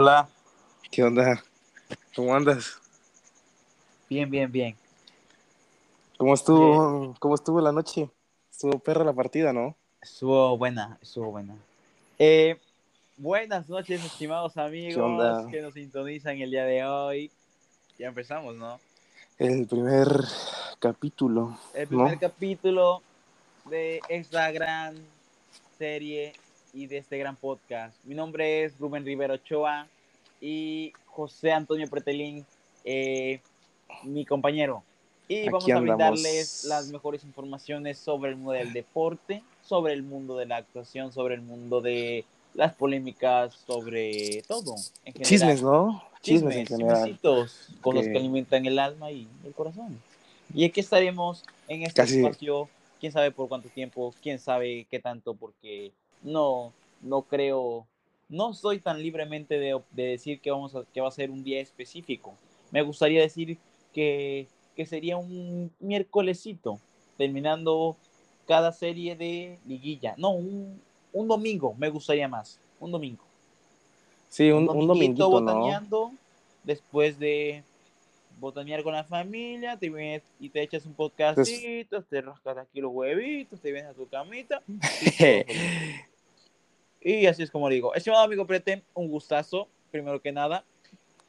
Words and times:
Hola. 0.00 0.28
¿Qué 0.92 1.02
onda? 1.02 1.42
¿Cómo 2.14 2.32
andas? 2.32 2.78
Bien, 4.08 4.30
bien, 4.30 4.52
bien. 4.52 4.76
¿Cómo 6.16 6.34
estuvo, 6.34 7.16
¿cómo 7.18 7.34
estuvo 7.34 7.60
la 7.60 7.72
noche? 7.72 8.08
Estuvo 8.48 8.78
perra 8.78 9.02
la 9.02 9.12
partida, 9.12 9.52
¿no? 9.52 9.74
Estuvo 10.00 10.56
buena, 10.56 10.96
estuvo 11.02 11.32
buena. 11.32 11.56
Eh, 12.16 12.60
buenas 13.16 13.68
noches, 13.68 14.04
estimados 14.04 14.54
¿Qué 14.54 14.60
amigos 14.60 15.46
que 15.50 15.62
nos 15.62 15.74
sintonizan 15.74 16.38
el 16.38 16.52
día 16.52 16.64
de 16.64 16.84
hoy. 16.84 17.32
Ya 17.98 18.06
empezamos, 18.06 18.54
¿no? 18.54 18.78
El 19.36 19.66
primer 19.66 20.06
capítulo, 20.78 21.58
El 21.74 21.88
primer 21.88 22.12
¿no? 22.12 22.20
capítulo 22.20 23.02
de 23.64 24.00
esta 24.08 24.48
gran 24.52 24.94
serie 25.76 26.34
y 26.72 26.86
de 26.86 26.98
este 26.98 27.18
gran 27.18 27.36
podcast. 27.36 27.96
Mi 28.04 28.14
nombre 28.14 28.64
es 28.64 28.78
Rubén 28.78 29.04
Rivero 29.04 29.34
Ochoa 29.34 29.86
y 30.40 30.92
José 31.06 31.52
Antonio 31.52 31.88
Pretelín, 31.88 32.44
eh, 32.84 33.40
mi 34.04 34.24
compañero. 34.24 34.82
Y 35.28 35.40
Aquí 35.40 35.48
vamos 35.48 35.68
a 35.68 35.76
andamos. 35.76 35.82
brindarles 35.96 36.64
las 36.64 36.88
mejores 36.88 37.24
informaciones 37.24 37.98
sobre 37.98 38.30
el 38.30 38.36
mundo 38.36 38.52
del 38.52 38.72
deporte, 38.72 39.42
sobre 39.62 39.92
el 39.92 40.02
mundo 40.02 40.36
de 40.36 40.46
la 40.46 40.56
actuación, 40.56 41.12
sobre 41.12 41.34
el 41.34 41.42
mundo 41.42 41.80
de 41.80 42.24
las 42.54 42.74
polémicas, 42.74 43.54
sobre 43.66 44.42
todo 44.48 44.74
en 45.04 45.12
general. 45.12 45.28
Chismes, 45.28 45.62
¿no? 45.62 46.02
Chismes, 46.22 46.56
en 46.56 46.66
Chismes, 46.66 46.88
general. 46.88 47.18
con 47.82 47.94
los 47.94 48.04
Que- 48.06 48.12
que 48.12 48.18
alimentan 48.18 48.64
el 48.66 48.78
alma 48.78 49.10
y 49.10 49.28
el 49.44 49.52
corazón. 49.52 50.00
Y 50.54 50.64
aquí 50.64 50.80
estaremos 50.80 51.44
en 51.68 51.82
este 51.82 52.00
Casi- 52.00 52.20
espacio, 52.20 52.68
quién 52.98 53.12
sabe 53.12 53.30
por 53.30 53.48
cuánto 53.48 53.68
tiempo, 53.68 54.14
quién 54.22 54.38
sabe 54.38 54.86
qué 54.90 54.98
tanto, 54.98 55.34
porque 55.34 55.92
no, 56.22 56.72
no 57.02 57.22
creo, 57.22 57.86
no 58.28 58.54
soy 58.54 58.80
tan 58.80 59.02
libremente 59.02 59.58
de, 59.58 59.80
de 59.92 60.02
decir 60.04 60.40
que, 60.40 60.50
vamos 60.50 60.74
a, 60.74 60.84
que 60.92 61.00
va 61.00 61.08
a 61.08 61.12
ser 61.12 61.30
un 61.30 61.44
día 61.44 61.60
específico. 61.60 62.34
Me 62.70 62.82
gustaría 62.82 63.20
decir 63.20 63.58
que, 63.92 64.46
que 64.76 64.86
sería 64.86 65.16
un 65.16 65.70
miércolesito, 65.80 66.78
terminando 67.16 67.96
cada 68.46 68.72
serie 68.72 69.16
de 69.16 69.58
liguilla. 69.66 70.14
No, 70.16 70.30
un, 70.30 70.80
un 71.12 71.28
domingo, 71.28 71.74
me 71.78 71.90
gustaría 71.90 72.28
más, 72.28 72.58
un 72.80 72.92
domingo 72.92 73.28
Sí, 74.28 74.50
un, 74.50 74.68
un 74.68 75.14
¿no? 75.16 75.30
botaneando, 75.30 76.12
después 76.62 77.18
de 77.18 77.62
botanear 78.38 78.82
con 78.82 78.92
la 78.92 79.04
familia, 79.04 79.76
te 79.76 79.88
vienes 79.88 80.22
y 80.38 80.50
te 80.50 80.62
echas 80.62 80.84
un 80.86 80.94
podcastito, 80.94 82.02
te 82.02 82.20
rascas 82.20 82.58
aquí 82.58 82.80
los 82.80 82.92
huevitos, 82.92 83.60
te 83.60 83.72
vienes 83.72 83.90
a 83.90 83.94
tu 83.94 84.06
camita. 84.06 84.62
y. 84.68 85.44
Y 87.00 87.26
así 87.26 87.42
es 87.42 87.50
como 87.50 87.68
digo. 87.68 87.94
Estimado 87.94 88.24
amigo 88.24 88.46
Prete, 88.46 88.82
un 88.94 89.08
gustazo, 89.08 89.68
primero 89.90 90.20
que 90.20 90.32
nada. 90.32 90.64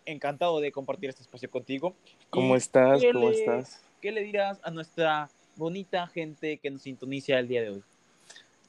Encantado 0.05 0.59
de 0.59 0.71
compartir 0.71 1.09
este 1.09 1.21
espacio 1.21 1.49
contigo. 1.49 1.93
¿Cómo 2.29 2.55
¿Y 2.55 2.57
estás? 2.57 3.03
¿Cómo 3.13 3.29
le- 3.29 3.39
estás? 3.39 3.81
¿Qué 4.01 4.11
le 4.11 4.23
dirás 4.23 4.59
a 4.63 4.71
nuestra 4.71 5.29
bonita 5.55 6.07
gente 6.07 6.57
que 6.57 6.71
nos 6.71 6.81
sintoniza 6.83 7.37
el 7.37 7.47
día 7.47 7.61
de 7.61 7.69
hoy? 7.69 7.83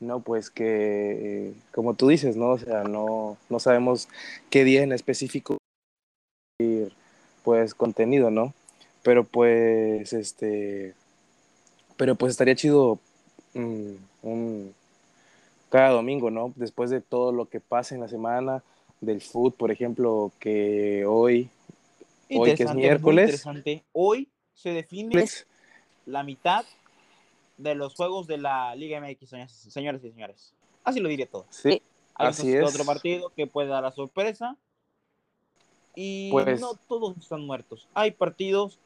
No, 0.00 0.20
pues 0.20 0.50
que, 0.50 1.52
como 1.72 1.94
tú 1.94 2.08
dices, 2.08 2.36
¿no? 2.36 2.50
O 2.52 2.58
sea, 2.58 2.84
no, 2.84 3.36
no 3.48 3.60
sabemos 3.60 4.08
qué 4.48 4.64
día 4.64 4.82
en 4.82 4.92
específico 4.92 5.58
pues 7.42 7.74
contenido, 7.74 8.30
¿no? 8.30 8.54
Pero 9.02 9.24
pues, 9.24 10.12
este, 10.12 10.94
pero 11.96 12.14
pues 12.14 12.32
estaría 12.32 12.54
chido 12.54 12.98
mm, 13.54 13.92
un, 14.22 14.74
cada 15.70 15.90
domingo, 15.90 16.30
¿no? 16.30 16.52
Después 16.56 16.90
de 16.90 17.00
todo 17.00 17.32
lo 17.32 17.48
que 17.48 17.60
pasa 17.60 17.94
en 17.94 18.02
la 18.02 18.08
semana, 18.08 18.62
del 19.00 19.22
foot, 19.22 19.56
por 19.56 19.70
ejemplo, 19.70 20.30
que 20.38 21.06
hoy, 21.06 21.48
Hoy, 22.30 22.54
que 22.54 22.62
es 22.64 22.74
miércoles. 22.74 23.24
interesante. 23.24 23.82
Hoy 23.92 24.28
se 24.52 24.70
define 24.70 25.24
la 26.06 26.22
mitad 26.22 26.64
de 27.56 27.74
los 27.74 27.94
juegos 27.94 28.26
de 28.26 28.36
la 28.38 28.74
Liga 28.74 29.00
MX, 29.00 29.28
señores, 29.30 30.04
y 30.04 30.10
señores. 30.10 30.54
Así 30.84 31.00
lo 31.00 31.08
diré 31.08 31.26
todo. 31.26 31.46
sí, 31.50 31.80
Hay 32.14 32.28
Así 32.28 32.54
otro- 32.54 32.68
es. 32.68 32.74
otro 32.74 32.84
partido 32.84 33.30
que 33.34 33.46
puede 33.46 33.68
dar 33.68 33.82
la 33.82 33.92
sorpresa. 33.92 34.56
Y 35.94 36.30
Pues- 36.30 36.60
no 36.60 36.74
todos 36.88 37.16
están 37.16 37.46
muertos. 37.46 37.88
Hay 37.94 38.10
partidos 38.10 38.78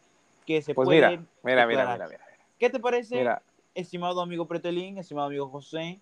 que 0.46 0.62
se 0.62 0.74
pues 0.74 0.88
mira, 0.88 1.08
pueden. 1.08 1.28
mira, 1.42 1.66
mira, 1.66 1.80
declarar. 1.80 2.08
mira, 2.10 2.20
mira, 2.30 2.38
¿Qué 2.58 2.70
te 2.70 2.78
parece, 2.78 3.16
mira, 3.16 3.42
estimado 3.74 4.20
amigo 4.20 4.46
Pretelín, 4.46 4.98
estimado 4.98 5.26
amigo 5.26 5.48
José, 5.48 6.00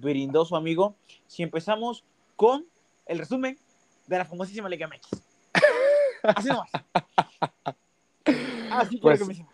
brindoso 0.00 0.56
amigo, 0.56 0.94
si 1.26 1.42
empezamos 1.42 2.04
con 2.36 2.64
el 3.06 3.18
resumen 3.18 3.58
de 4.06 4.18
la 4.18 4.24
famosísima 4.24 4.68
Liga 4.68 4.88
MX? 4.88 5.22
Así 6.22 6.48
nomás. 6.48 6.70
Así 8.70 8.96
Pues- 8.98 9.18
que 9.18 9.22
empecemos. 9.24 9.52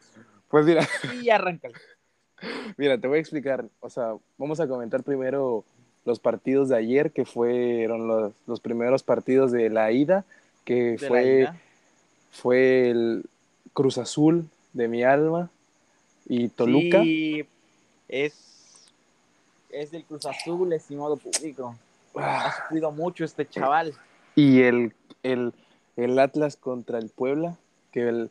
pues 0.49 0.65
mira, 0.66 0.87
Y 1.22 1.31
arranca. 1.31 1.69
mira, 2.76 2.99
te 2.99 3.09
voy 3.09 3.19
a 3.19 3.21
explicar, 3.21 3.65
o 3.81 3.91
sea, 3.91 4.15
vamos 4.37 4.60
a 4.60 4.69
comentar 4.69 5.03
primero 5.03 5.65
los 6.04 6.21
partidos 6.21 6.69
de 6.69 6.76
ayer, 6.76 7.10
que 7.10 7.25
fueron 7.25 8.06
los, 8.06 8.32
los 8.47 8.60
primeros 8.60 9.03
partidos 9.03 9.50
de 9.53 9.69
la 9.70 9.91
ida, 9.93 10.25
que 10.65 10.93
De 10.93 10.99
fue, 10.99 11.41
ida. 11.41 11.60
fue 12.31 12.91
el 12.91 13.25
Cruz 13.72 13.99
Azul 13.99 14.49
de 14.72 14.88
mi 14.88 15.03
alma 15.03 15.50
y 16.26 16.49
Toluca. 16.49 17.03
Sí, 17.03 17.44
es, 18.09 18.57
es 19.71 19.91
del 19.91 20.05
Cruz 20.05 20.27
Azul, 20.27 20.73
estimado 20.73 21.17
público. 21.17 21.77
Ah, 22.17 22.47
Ha 22.47 22.62
sufrido 22.62 22.91
mucho 22.91 23.25
este 23.25 23.47
chaval. 23.47 23.95
Y 24.34 24.62
el, 24.62 24.95
el, 25.23 25.53
el 25.97 26.19
Atlas 26.19 26.56
contra 26.56 26.99
el 26.99 27.11
Puebla, 27.11 27.56
que 27.93 28.09
el, 28.09 28.31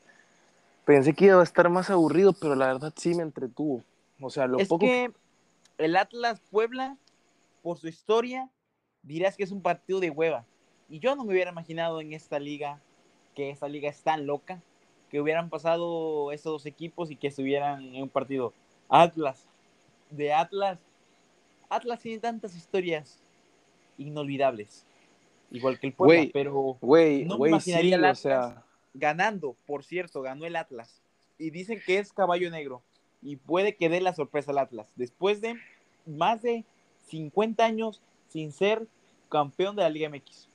pensé 0.86 1.14
que 1.14 1.25
iba 1.25 1.40
a 1.40 1.44
estar 1.44 1.70
más 1.70 1.90
aburrido, 1.90 2.34
pero 2.34 2.56
la 2.56 2.68
verdad 2.68 2.94
sí 2.96 3.14
me 3.14 3.24
entretuvo. 3.24 3.84
O 4.22 4.30
sea, 4.30 4.48
lo 4.48 4.58
es 4.58 4.68
poco 4.68 4.86
que 4.86 5.12
el 5.78 5.96
Atlas 5.96 6.40
Puebla, 6.50 6.98
por 7.62 7.78
su 7.78 7.88
historia, 7.88 8.50
dirás 9.04 9.38
que 9.38 9.44
es 9.44 9.52
un 9.52 9.62
partido 9.62 10.00
de 10.00 10.09
hueva. 10.09 10.46
Y 10.90 11.00
yo 11.00 11.16
no 11.16 11.25
me 11.25 11.34
hubiera 11.34 11.52
imaginado 11.52 12.02
en 12.02 12.14
esta 12.14 12.40
liga 12.40 12.80
que 13.36 13.50
esta 13.50 13.68
liga 13.68 13.90
es 13.90 14.02
tan 14.02 14.25
loca 14.25 14.62
que 15.12 15.22
hubieran 15.22 15.50
pasado 15.50 16.31
estos 16.31 16.54
dos 16.54 16.66
equipos 16.66 17.12
y 17.12 17.16
que 17.16 17.28
estuvieran 17.28 17.84
en 17.84 18.04
un 18.04 18.09
partido. 18.09 18.54
Atlas, 18.90 19.46
de 20.09 20.34
Atlas. 20.34 20.80
Atlas 21.69 22.00
tiene 22.01 22.19
tantas 22.19 22.55
historias 22.55 23.19
inolvidables, 23.97 24.85
igual 25.51 25.79
que 25.79 25.88
el 25.88 25.94
Puebla, 25.94 26.16
Güey, 26.16 26.31
pero 26.31 26.78
No 27.23 27.38
güey, 27.38 27.51
imaginaría 27.51 27.81
sí, 27.81 27.94
el 27.94 28.03
o 28.03 28.07
Atlas. 28.07 28.19
sea, 28.19 28.63
ganando, 28.94 29.55
por 29.66 29.83
cierto, 29.83 30.22
ganó 30.22 30.45
el 30.45 30.56
Atlas. 30.56 31.01
Y 31.38 31.51
dicen 31.51 31.79
que 31.85 32.00
es 32.00 32.11
caballo 32.13 32.50
negro. 32.50 32.81
Y 33.22 33.35
puede 33.35 33.75
que 33.75 33.89
dé 33.89 34.01
la 34.01 34.13
sorpresa 34.13 34.51
al 34.51 34.59
Atlas. 34.59 34.88
Después 34.95 35.41
de 35.41 35.56
más 36.06 36.41
de 36.41 36.63
50 37.09 37.63
años 37.66 38.01
sin 38.29 38.51
ser 38.51 38.88
campeón 39.29 39.75
de 39.75 39.83
la 39.83 39.89
Liga 39.89 40.09
MX. 40.09 40.47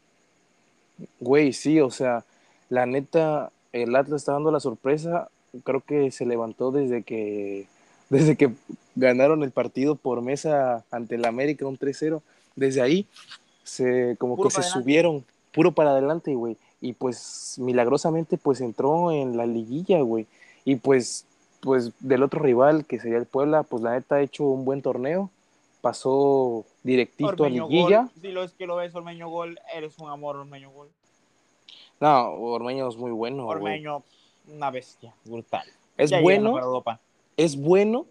güey, 1.21 1.53
sí, 1.53 1.81
o 1.81 1.91
sea, 1.91 2.25
la 2.69 2.87
neta, 2.87 3.53
el 3.73 3.95
Atlas 3.95 4.23
está 4.23 4.33
dando 4.33 4.51
la 4.51 4.61
sorpresa. 4.61 5.29
Creo 5.65 5.81
que 5.83 6.11
se 6.11 6.25
levantó 6.27 6.71
desde 6.71 7.03
que, 7.03 7.67
desde 8.09 8.37
que 8.37 8.53
ganaron 8.95 9.43
el 9.43 9.51
partido 9.51 9.97
por 9.97 10.23
mesa 10.23 10.85
ante 10.91 11.15
el 11.17 11.25
América, 11.25 11.67
un 11.67 11.79
3-0. 11.79 12.21
Desde 12.57 12.83
ahí, 12.83 13.07
se, 13.65 14.17
como 14.19 14.37
Puro 14.37 14.49
que 14.49 14.55
se 14.55 14.61
adelante. 14.61 14.81
subieron, 14.81 15.25
puro 15.53 15.73
para 15.73 15.91
adelante, 15.91 16.35
güey. 16.35 16.57
Y 16.81 16.95
pues, 16.95 17.57
milagrosamente, 17.59 18.39
pues 18.39 18.61
entró 18.61 19.13
en 19.13 19.37
la 19.37 19.47
liguilla, 19.47 20.01
güey. 20.01 20.27
Y 20.65 20.77
pues, 20.77 21.27
pues 21.61 21.93
del 22.01 22.23
otro 22.23 22.41
rival, 22.41 22.85
que 22.85 22.99
sería 22.99 23.19
el 23.19 23.27
Puebla, 23.27 23.63
pues 23.63 23.83
la 23.83 23.93
neta 23.93 24.17
ha 24.17 24.21
hecho 24.21 24.45
un 24.45 24.65
buen 24.65 24.83
torneo. 24.83 25.31
Pasó 25.81 26.65
directito 26.83 27.31
Ormeño 27.31 27.65
a 27.65 27.69
liguilla. 27.69 28.01
Gol. 28.03 28.11
Si 28.21 28.29
lo 28.29 28.45
es 28.45 28.53
que 28.53 28.67
lo 28.67 28.77
ves, 28.77 28.95
Ormeño 28.95 29.29
Gol, 29.29 29.59
eres 29.75 29.99
un 29.99 30.11
amor, 30.11 30.37
Ormeño 30.37 30.71
Gol. 30.71 30.89
No, 32.01 32.33
Ormeño 32.33 32.89
es 32.89 32.97
muy 32.97 33.13
bueno. 33.13 33.47
Ormeño, 33.47 34.03
una 34.49 34.71
bestia, 34.71 35.15
brutal. 35.25 35.67
Es 35.97 36.11
Ya 36.11 36.21
bueno, 36.21 36.59
es 37.37 37.57
bueno, 37.57 38.07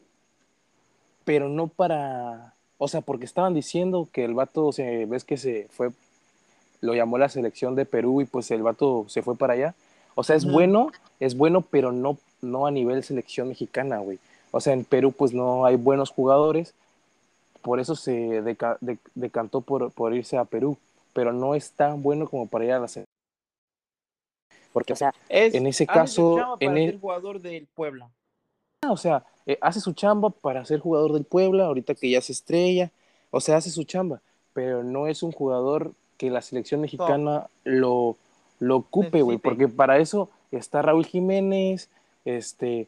pero 1.25 1.49
no 1.49 1.67
para. 1.67 2.53
O 2.77 2.87
sea, 2.87 3.01
porque 3.01 3.25
estaban 3.25 3.53
diciendo 3.53 4.09
que 4.11 4.25
el 4.25 4.33
vato, 4.33 4.71
se, 4.71 5.05
ves 5.05 5.23
que 5.23 5.37
se 5.37 5.67
fue, 5.69 5.91
lo 6.81 6.95
llamó 6.95 7.17
la 7.17 7.29
selección 7.29 7.75
de 7.75 7.85
Perú 7.85 8.21
y 8.21 8.25
pues 8.25 8.49
el 8.51 8.63
vato 8.63 9.05
se 9.07 9.21
fue 9.21 9.35
para 9.35 9.53
allá. 9.53 9.75
O 10.15 10.23
sea, 10.23 10.35
es 10.35 10.45
bueno, 10.51 10.91
es 11.19 11.37
bueno, 11.37 11.61
pero 11.61 11.91
no, 11.91 12.17
no 12.41 12.65
a 12.65 12.71
nivel 12.71 13.03
selección 13.03 13.47
mexicana, 13.49 13.99
güey. 13.99 14.19
O 14.51 14.59
sea, 14.59 14.73
en 14.73 14.83
Perú 14.83 15.11
pues 15.11 15.31
no 15.33 15.63
hay 15.65 15.75
buenos 15.77 16.09
jugadores, 16.09 16.73
por 17.61 17.79
eso 17.79 17.95
se 17.95 18.41
deca- 18.43 18.77
de- 18.81 18.97
decantó 19.15 19.61
por, 19.61 19.91
por 19.91 20.13
irse 20.15 20.37
a 20.37 20.45
Perú, 20.45 20.77
pero 21.13 21.31
no 21.31 21.53
es 21.55 21.71
tan 21.71 22.01
bueno 22.01 22.27
como 22.27 22.47
para 22.47 22.65
ir 22.65 22.71
a 22.71 22.79
la 22.79 22.87
selección. 22.87 23.05
Porque, 24.73 24.93
o 24.93 24.95
sea, 24.95 25.13
Es, 25.29 25.53
En 25.53 25.67
ese 25.67 25.85
caso, 25.85 26.57
en 26.59 26.77
el- 26.77 26.99
jugador 26.99 27.41
del 27.41 27.67
Puebla. 27.67 28.09
O 28.89 28.97
sea, 28.97 29.23
eh, 29.45 29.57
hace 29.61 29.79
su 29.79 29.93
chamba 29.93 30.29
para 30.31 30.65
ser 30.65 30.79
jugador 30.79 31.13
del 31.13 31.23
Puebla, 31.23 31.65
ahorita 31.65 31.93
que 31.95 32.09
ya 32.09 32.21
se 32.21 32.31
estrella, 32.31 32.89
o 33.29 33.39
sea, 33.39 33.57
hace 33.57 33.69
su 33.69 33.83
chamba, 33.83 34.21
pero 34.53 34.83
no 34.83 35.07
es 35.07 35.21
un 35.23 35.31
jugador 35.31 35.91
que 36.17 36.29
la 36.31 36.41
selección 36.41 36.81
mexicana 36.81 37.47
lo, 37.63 38.17
lo 38.59 38.77
ocupe, 38.77 39.21
güey, 39.21 39.37
porque 39.37 39.67
para 39.67 39.99
eso 39.99 40.29
está 40.51 40.81
Raúl 40.81 41.05
Jiménez, 41.05 41.89
este, 42.25 42.87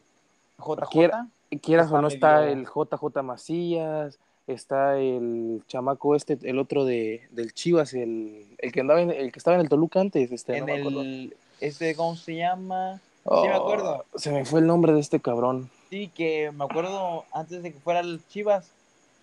JJ. 0.58 0.88
Quiera- 0.90 1.26
quieras 1.62 1.92
o 1.92 2.00
no 2.00 2.08
está 2.08 2.48
el 2.48 2.66
JJ 2.66 3.22
Macías, 3.22 4.18
está 4.48 4.98
el 4.98 5.62
chamaco 5.68 6.16
este, 6.16 6.36
el 6.42 6.58
otro 6.58 6.84
de, 6.84 7.22
del 7.30 7.54
Chivas, 7.54 7.94
el, 7.94 8.44
el 8.58 8.72
que 8.72 8.80
andaba 8.80 9.00
en, 9.00 9.10
el 9.10 9.30
que 9.30 9.38
estaba 9.38 9.54
en 9.54 9.60
el 9.60 9.68
Toluca 9.68 10.00
antes, 10.00 10.32
este, 10.32 10.52
no 10.52 10.58
en 10.58 10.64
me 10.64 10.80
acuerdo. 10.80 11.00
el. 11.02 11.36
Este, 11.60 11.94
¿cómo 11.94 12.16
se 12.16 12.34
llama? 12.36 13.00
Oh, 13.24 13.42
sí 13.42 13.48
me 13.48 13.54
acuerdo. 13.54 14.04
Se 14.16 14.32
me 14.32 14.44
fue 14.44 14.60
el 14.60 14.66
nombre 14.66 14.92
de 14.92 15.00
este 15.00 15.20
cabrón. 15.20 15.70
Sí, 15.94 16.08
que 16.08 16.50
me 16.50 16.64
acuerdo 16.64 17.24
antes 17.32 17.62
de 17.62 17.72
que 17.72 17.78
fuera 17.78 18.00
el 18.00 18.20
Chivas. 18.26 18.68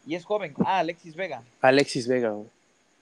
Y 0.08 0.16
es 0.16 0.24
joven. 0.24 0.54
Ah, 0.66 0.80
Alexis 0.80 1.18
Vega. 1.18 1.44
Alexis 1.60 2.08
Vega, 2.08 2.30
güey. 2.30 2.48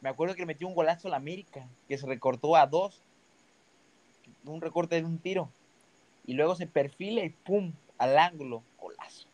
Me 0.01 0.10
acuerdo 0.10 0.33
que 0.33 0.42
le 0.42 0.48
metió 0.48 0.68
un 0.68 0.74
golazo 0.74 1.07
a 1.07 1.12
la 1.12 1.18
América, 1.18 1.68
que 1.88 1.95
se 1.95 2.07
recortó 2.07 2.56
a 2.56 2.66
dos. 2.66 3.00
Un 4.44 4.60
recorte 4.60 4.95
de 4.95 5.06
un 5.06 5.19
tiro. 5.19 5.50
Y 6.25 6.33
luego 6.33 6.56
se 6.56 6.66
perfila 6.66 7.24
y 7.24 7.30
pum, 7.30 7.71
al 8.00 8.18
ángulo. 8.18 8.63
Golazo. 8.81 9.27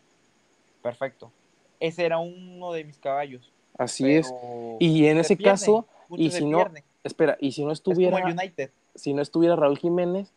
Perfecto. 0.83 1.31
Ese 1.79 2.03
era 2.05 2.17
uno 2.17 2.73
de 2.73 2.83
mis 2.83 2.97
caballos. 2.97 3.49
Así 3.77 4.15
es. 4.15 4.33
Y 4.81 5.05
en 5.05 5.15
se 5.15 5.21
ese 5.21 5.37
pierde, 5.37 5.51
caso, 5.51 5.87
y 6.09 6.29
si 6.31 6.43
no, 6.43 6.57
pierde. 6.57 6.83
espera, 7.05 7.37
y 7.39 7.53
si 7.53 7.63
no 7.63 7.71
Es 7.71 7.79
como 7.79 7.93
estuviera, 7.93 8.17
el 8.17 8.37
United. 8.37 8.69
si 8.95 9.13
no 9.13 9.21
estuviera 9.21 9.55
Raúl 9.55 9.77
Jiménez, 9.77 10.27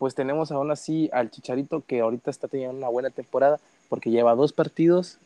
pues 0.00 0.14
tenemos 0.14 0.50
aún 0.50 0.70
así 0.70 1.10
al 1.12 1.30
Chicharito 1.30 1.84
que 1.86 2.00
ahorita 2.00 2.30
está 2.30 2.48
teniendo 2.48 2.74
una 2.74 2.88
buena 2.88 3.10
temporada 3.10 3.60
porque 3.90 4.10
lleva 4.10 4.34
dos 4.34 4.50
partidos 4.50 5.18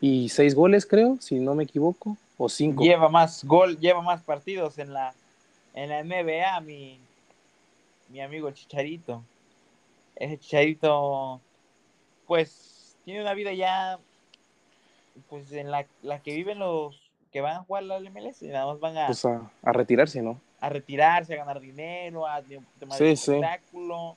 y 0.00 0.30
seis 0.30 0.54
goles, 0.54 0.86
creo, 0.86 1.18
si 1.20 1.38
no 1.38 1.54
me 1.54 1.64
equivoco, 1.64 2.16
o 2.38 2.48
cinco. 2.48 2.82
Lleva 2.82 3.10
más 3.10 3.44
gol, 3.44 3.78
lleva 3.78 4.00
más 4.00 4.22
partidos 4.22 4.78
en 4.78 4.94
la 4.94 5.12
en 5.74 5.90
la 5.90 6.02
NBA, 6.02 6.60
mi, 6.62 6.98
mi 8.08 8.22
amigo 8.22 8.48
el 8.48 8.54
Chicharito. 8.54 9.22
Ese 10.14 10.38
Chicharito, 10.38 11.38
pues, 12.26 12.96
tiene 13.04 13.20
una 13.20 13.34
vida 13.34 13.52
ya, 13.52 13.98
pues, 15.28 15.52
en 15.52 15.70
la, 15.70 15.84
la 16.02 16.20
que 16.20 16.34
viven 16.34 16.58
los 16.58 16.98
que 17.32 17.42
van 17.42 17.56
a 17.56 17.64
jugar 17.64 17.82
la 17.82 18.00
MLS, 18.00 18.40
y 18.40 18.48
nada 18.48 18.64
más 18.64 18.80
van 18.80 18.96
a, 18.96 19.06
Pues 19.08 19.26
a, 19.26 19.50
a 19.62 19.72
retirarse, 19.74 20.22
¿no? 20.22 20.40
A 20.60 20.68
retirarse, 20.68 21.34
a 21.34 21.36
ganar 21.36 21.60
dinero, 21.60 22.26
a 22.26 22.40
tener 22.42 22.58
un 22.58 22.64
poquito 22.64 22.86
más 22.86 22.98
Sí, 22.98 23.04
de 23.04 23.16
sí. 23.16 23.32
espectáculo, 23.34 24.16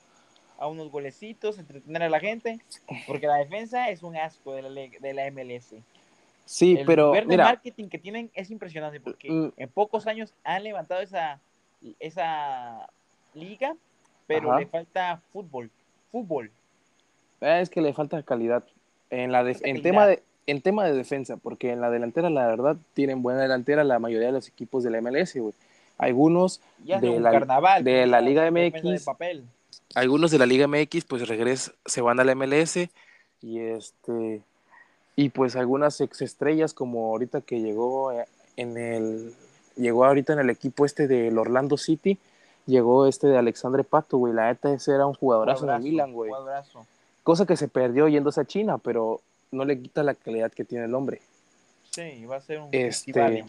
a 0.58 0.66
unos 0.66 0.90
golecitos, 0.90 1.58
entretener 1.58 2.02
a 2.02 2.08
la 2.10 2.20
gente, 2.20 2.58
porque 3.06 3.26
la 3.26 3.36
defensa 3.36 3.88
es 3.90 4.02
un 4.02 4.16
asco 4.16 4.54
de 4.54 4.62
la, 4.62 4.70
de 4.70 5.14
la 5.14 5.26
MLS. 5.30 5.74
Sí, 6.44 6.76
el 6.78 6.84
pero 6.86 7.12
de 7.12 7.24
mira, 7.26 7.44
marketing 7.44 7.88
que 7.88 7.98
tienen 7.98 8.30
es 8.34 8.50
impresionante 8.50 9.00
porque 9.00 9.30
Mm. 9.30 9.52
en 9.56 9.68
pocos 9.68 10.06
años 10.06 10.34
han 10.44 10.64
levantado 10.64 11.00
esa, 11.00 11.38
esa 11.98 12.88
liga, 13.34 13.74
pero 14.26 14.50
Ajá. 14.50 14.60
le 14.60 14.66
falta 14.66 15.20
fútbol. 15.32 15.70
Fútbol. 16.10 16.50
es 17.40 17.70
que 17.70 17.80
le 17.80 17.92
falta 17.94 18.22
calidad 18.22 18.64
en 19.10 19.32
la 19.32 19.38
Falta 19.44 19.58
en 19.58 19.76
calidad. 19.76 19.82
tema 19.82 20.06
de 20.06 20.22
en 20.46 20.60
tema 20.62 20.84
de 20.84 20.92
defensa, 20.94 21.36
porque 21.36 21.70
en 21.70 21.80
la 21.80 21.90
delantera 21.90 22.28
la 22.28 22.46
verdad 22.48 22.76
tienen 22.94 23.22
buena 23.22 23.40
delantera 23.40 23.84
la 23.84 23.98
mayoría 24.00 24.26
de 24.28 24.32
los 24.32 24.48
equipos 24.48 24.82
de 24.82 24.90
la 24.90 24.98
MLS, 25.00 25.38
güey. 25.38 25.54
Algunos 26.00 26.60
De 27.00 27.08
de 27.08 27.20
la- 27.20 27.30
carnaval. 27.30 27.84
de 27.84 28.06
Liga 28.20 28.42
defensa 28.44 28.88
de 28.88 28.94
MX. 28.94 29.04
papel. 29.04 29.44
algunos 29.94 30.30
de 30.30 30.38
la 30.38 30.46
Liga 30.46 30.66
MX 30.66 31.04
pues 31.04 31.28
regres 31.28 31.72
se 31.84 32.00
van 32.00 32.18
a 32.20 32.24
la 32.24 32.34
MLS 32.34 32.88
y 33.42 33.58
este 33.58 34.42
y 35.16 35.28
pues 35.30 35.56
algunas 35.56 36.00
ex 36.00 36.22
estrellas 36.22 36.72
como 36.74 37.06
ahorita 37.10 37.40
que 37.40 37.60
llegó 37.60 38.12
eh, 38.12 38.24
en 38.56 38.76
el 38.78 39.32
llegó 39.76 40.04
ahorita 40.04 40.32
en 40.32 40.38
el 40.40 40.50
equipo 40.50 40.84
este 40.86 41.06
del 41.08 41.36
Orlando 41.38 41.76
City 41.76 42.18
llegó 42.66 43.06
este 43.06 43.26
de 43.26 43.36
Alexandre 43.38 43.82
Pato 43.84 44.16
güey 44.18 44.32
la 44.32 44.46
neta 44.48 44.72
ese 44.72 44.92
era 44.94 45.06
un 45.06 45.14
jugadorazo 45.14 45.60
Jugadorazo, 45.62 45.84
Milan 45.88 46.12
güey 46.12 46.30
cosa 47.24 47.44
que 47.46 47.56
se 47.56 47.66
perdió 47.68 48.06
yéndose 48.08 48.40
a 48.40 48.44
China 48.44 48.78
pero 48.78 49.20
no 49.50 49.64
le 49.64 49.80
quita 49.80 50.02
la 50.02 50.14
calidad 50.14 50.52
que 50.52 50.64
tiene 50.64 50.84
el 50.84 50.94
hombre 50.94 51.20
Sí, 51.90 52.24
va 52.26 52.36
a 52.36 52.40
ser 52.40 52.60
un 52.60 52.68
Este- 52.70 53.12
festival 53.12 53.44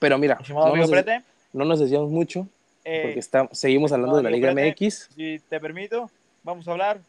pero 0.00 0.18
mira 0.18 0.38
no 0.48 0.74
nos, 0.74 0.90
no 1.54 1.64
nos 1.64 1.80
desviamos 1.80 2.10
mucho 2.10 2.46
eh, 2.84 3.00
porque 3.02 3.18
está, 3.18 3.48
seguimos 3.52 3.92
hablando 3.92 4.18
de 4.18 4.22
la 4.22 4.30
Liga 4.30 4.52
MX 4.52 5.08
si 5.14 5.38
te 5.48 5.58
permito, 5.58 6.10
vamos 6.42 6.68
a 6.68 6.72
hablar 6.72 7.00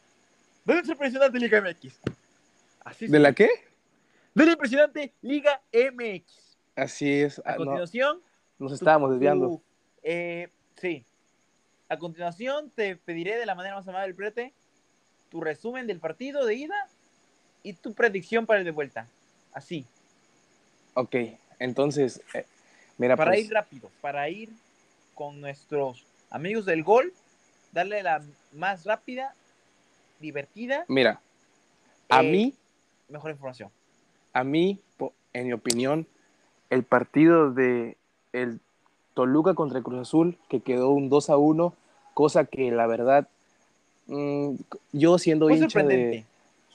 de 0.63 0.73
nuestra 0.73 0.93
impresionante 0.93 1.37
Liga 1.37 1.61
MX. 1.61 1.99
Así 2.85 3.07
de 3.07 3.17
sí, 3.17 3.21
la 3.21 3.33
qué 3.33 3.49
de 4.33 4.45
la 4.45 4.51
impresionante 4.53 5.11
Liga 5.21 5.61
MX. 5.73 6.57
así 6.77 7.11
es 7.11 7.39
A 7.39 7.41
ah, 7.45 7.51
no, 7.51 7.65
continuación, 7.65 8.21
nos 8.57 8.71
estábamos 8.71 9.11
desviando 9.11 9.61
eh, 10.03 10.49
sí. 10.79 11.03
A 11.89 11.97
continuación 11.97 12.71
te 12.73 12.95
pediré 12.95 13.37
de 13.37 13.45
la 13.45 13.55
manera 13.55 13.75
más 13.75 13.87
amable, 13.87 14.13
Prete, 14.13 14.53
tu 15.29 15.41
resumen 15.41 15.87
del 15.87 15.99
partido 15.99 16.45
de 16.45 16.55
ida 16.55 16.87
y 17.63 17.73
tu 17.73 17.93
predicción 17.93 18.45
para 18.45 18.59
el 18.59 18.65
de 18.65 18.71
vuelta. 18.71 19.07
Así, 19.53 19.85
Ok, 20.97 21.15
entonces, 21.59 22.21
eh, 22.33 22.45
mira, 22.97 23.15
para 23.15 23.31
pues, 23.31 23.45
ir 23.45 23.51
rápido, 23.53 23.89
para 24.01 24.29
ir 24.29 24.49
con 25.13 25.39
nuestros 25.41 26.05
amigos 26.29 26.65
del 26.65 26.83
gol, 26.83 27.13
darle 27.71 28.03
la 28.03 28.21
más 28.53 28.83
rápida, 28.85 29.33
divertida, 30.19 30.85
mira, 30.87 31.21
a 32.09 32.21
eh, 32.21 32.29
mí, 32.29 32.53
mejor 33.09 33.31
información. 33.31 33.69
a 34.33 34.43
mí, 34.43 34.79
en 35.33 35.47
mi 35.47 35.53
opinión, 35.53 36.07
el 36.69 36.83
partido 36.83 37.51
de 37.51 37.97
el 38.33 38.59
Toluca 39.13 39.53
contra 39.53 39.77
el 39.77 39.83
Cruz 39.83 40.01
Azul, 40.01 40.37
que 40.49 40.59
quedó 40.59 40.89
un 40.89 41.09
2 41.09 41.29
a 41.29 41.37
1, 41.37 41.73
cosa 42.13 42.45
que 42.45 42.71
la 42.71 42.87
verdad, 42.87 43.27
mm, 44.07 44.55
yo 44.91 45.17
siendo 45.17 45.47
Fue 45.47 45.57
hincha 45.57 45.83
de, 45.83 46.25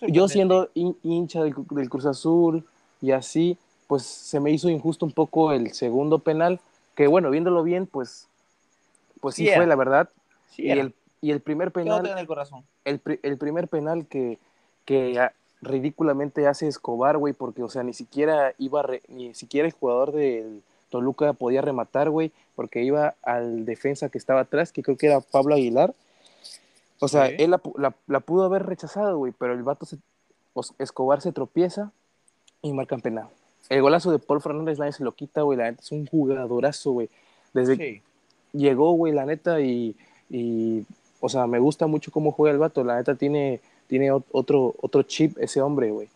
yo 0.09 0.29
siendo 0.29 0.71
hin- 0.75 0.97
hincha 1.03 1.43
del, 1.43 1.55
del 1.71 1.91
Cruz 1.91 2.07
Azul 2.07 2.65
y 3.03 3.11
así, 3.13 3.59
pues 3.91 4.05
se 4.05 4.39
me 4.39 4.53
hizo 4.53 4.69
injusto 4.71 5.05
un 5.05 5.11
poco 5.11 5.51
el 5.51 5.73
segundo 5.73 6.21
penal, 6.21 6.61
que 6.95 7.09
bueno, 7.09 7.29
viéndolo 7.29 7.65
bien, 7.65 7.89
pues, 7.89 8.29
pues 9.21 9.35
sí, 9.35 9.47
Sí 9.49 9.53
fue 9.57 9.67
la 9.67 9.75
verdad, 9.75 10.09
Sí, 10.49 10.63
y 10.67 10.71
el, 10.71 10.95
y 11.21 11.33
el 11.33 11.41
primer 11.41 11.73
penal 11.73 12.07
en 12.07 12.17
el 12.17 12.27
corazón. 12.29 12.63
el, 12.85 13.01
pri- 13.01 13.19
el 13.25 13.37
primer 13.37 13.67
penal 13.67 14.07
que, 14.07 14.39
que 14.85 15.19
ah, 15.19 15.33
ridículamente 15.61 16.47
hace 16.47 16.69
Escobar, 16.69 17.19
güey, 17.19 17.35
porque, 17.35 17.65
o 17.65 17.69
sea, 17.69 17.83
ni 17.83 17.93
siquiera 17.93 18.55
iba, 18.59 18.83
re- 18.83 19.03
ni 19.09 19.35
siquiera 19.35 19.67
el 19.67 19.73
jugador 19.75 20.13
del 20.13 20.63
Toluca 20.89 21.33
podía 21.33 21.61
rematar, 21.61 22.11
güey, 22.11 22.31
porque 22.55 22.85
iba 22.85 23.17
al 23.25 23.65
defensa 23.65 24.09
que 24.09 24.19
estaba 24.19 24.43
atrás, 24.43 24.71
que 24.71 24.85
creo 24.85 24.97
que 24.97 25.07
era 25.09 25.21
Pablo 25.21 25.57
Aguilar. 25.57 25.95
O 27.01 27.09
sea, 27.09 27.27
Sí. 27.27 27.35
él 27.41 27.51
la, 27.51 27.59
pu- 27.61 27.77
la- 27.77 27.97
la 28.07 28.21
pudo 28.21 28.45
haber 28.45 28.67
rechazado, 28.67 29.19
güey, 29.19 29.33
pero 29.37 29.53
el 29.53 29.65
vato, 29.65 29.85
se- 29.85 29.99
Escobar 30.79 31.21
se 31.23 31.33
tropieza 31.33 31.91
y 32.63 32.73
marcan 32.73 33.01
penal. 33.01 33.29
El 33.71 33.81
golazo 33.83 34.11
de 34.13 34.19
Paul 34.19 34.43
Fernández 34.43 34.79
nadie 34.79 34.93
se 34.93 35.05
lo 35.05 35.13
quita, 35.13 35.41
güey, 35.43 35.57
la 35.57 35.71
neta 35.71 35.81
es 35.83 35.91
un 35.93 36.07
jugadorazo, 36.07 36.93
güey. 36.93 37.09
Desde, 37.55 37.77
Sí. 37.77 38.03
llegó, 38.53 38.93
güey, 38.93 39.13
la 39.15 39.25
neta, 39.25 39.61
y, 39.61 39.97
y, 40.29 40.85
o 41.21 41.29
sea, 41.29 41.47
me 41.47 41.59
gusta 41.59 41.87
mucho 41.87 42.11
cómo 42.13 42.33
juega 42.33 42.53
el 42.53 42.59
vato, 42.59 42.85
la 42.85 42.97
neta 42.97 43.15
tiene, 43.15 43.61
tiene 43.87 44.13
ot- 44.13 44.25
otro, 44.33 44.75
otro 44.83 45.03
chip 45.05 45.39
ese 45.39 45.61
hombre, 45.63 45.91
güey. 45.93 46.09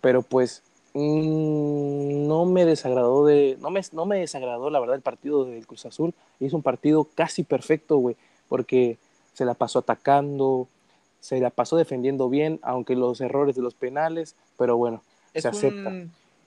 Pero 0.00 0.22
pues, 0.22 0.62
mm, 0.94 2.26
no 2.26 2.44
me 2.46 2.64
desagradó 2.64 3.26
de, 3.26 3.56
no 3.60 3.70
me, 3.70 3.80
no 3.92 4.06
me 4.06 4.18
desagradó, 4.18 4.70
la 4.70 4.80
verdad, 4.80 4.96
el 4.96 5.02
partido 5.02 5.44
del 5.44 5.66
Cruz 5.66 5.86
Azul. 5.86 6.14
Hizo 6.40 6.56
un 6.56 6.62
partido 6.62 7.06
casi 7.14 7.42
perfecto, 7.44 7.96
güey, 7.98 8.16
porque 8.48 8.96
se 9.34 9.44
la 9.44 9.54
pasó 9.54 9.80
atacando, 9.80 10.66
se 11.20 11.40
la 11.40 11.50
pasó 11.50 11.76
defendiendo 11.76 12.28
bien, 12.28 12.58
aunque 12.62 12.96
los 12.96 13.20
errores 13.20 13.54
de 13.54 13.62
los 13.62 13.74
penales, 13.74 14.34
pero 14.58 14.76
bueno, 14.76 15.02
Es 15.34 15.42
se 15.42 15.48
acepta. 15.48 15.92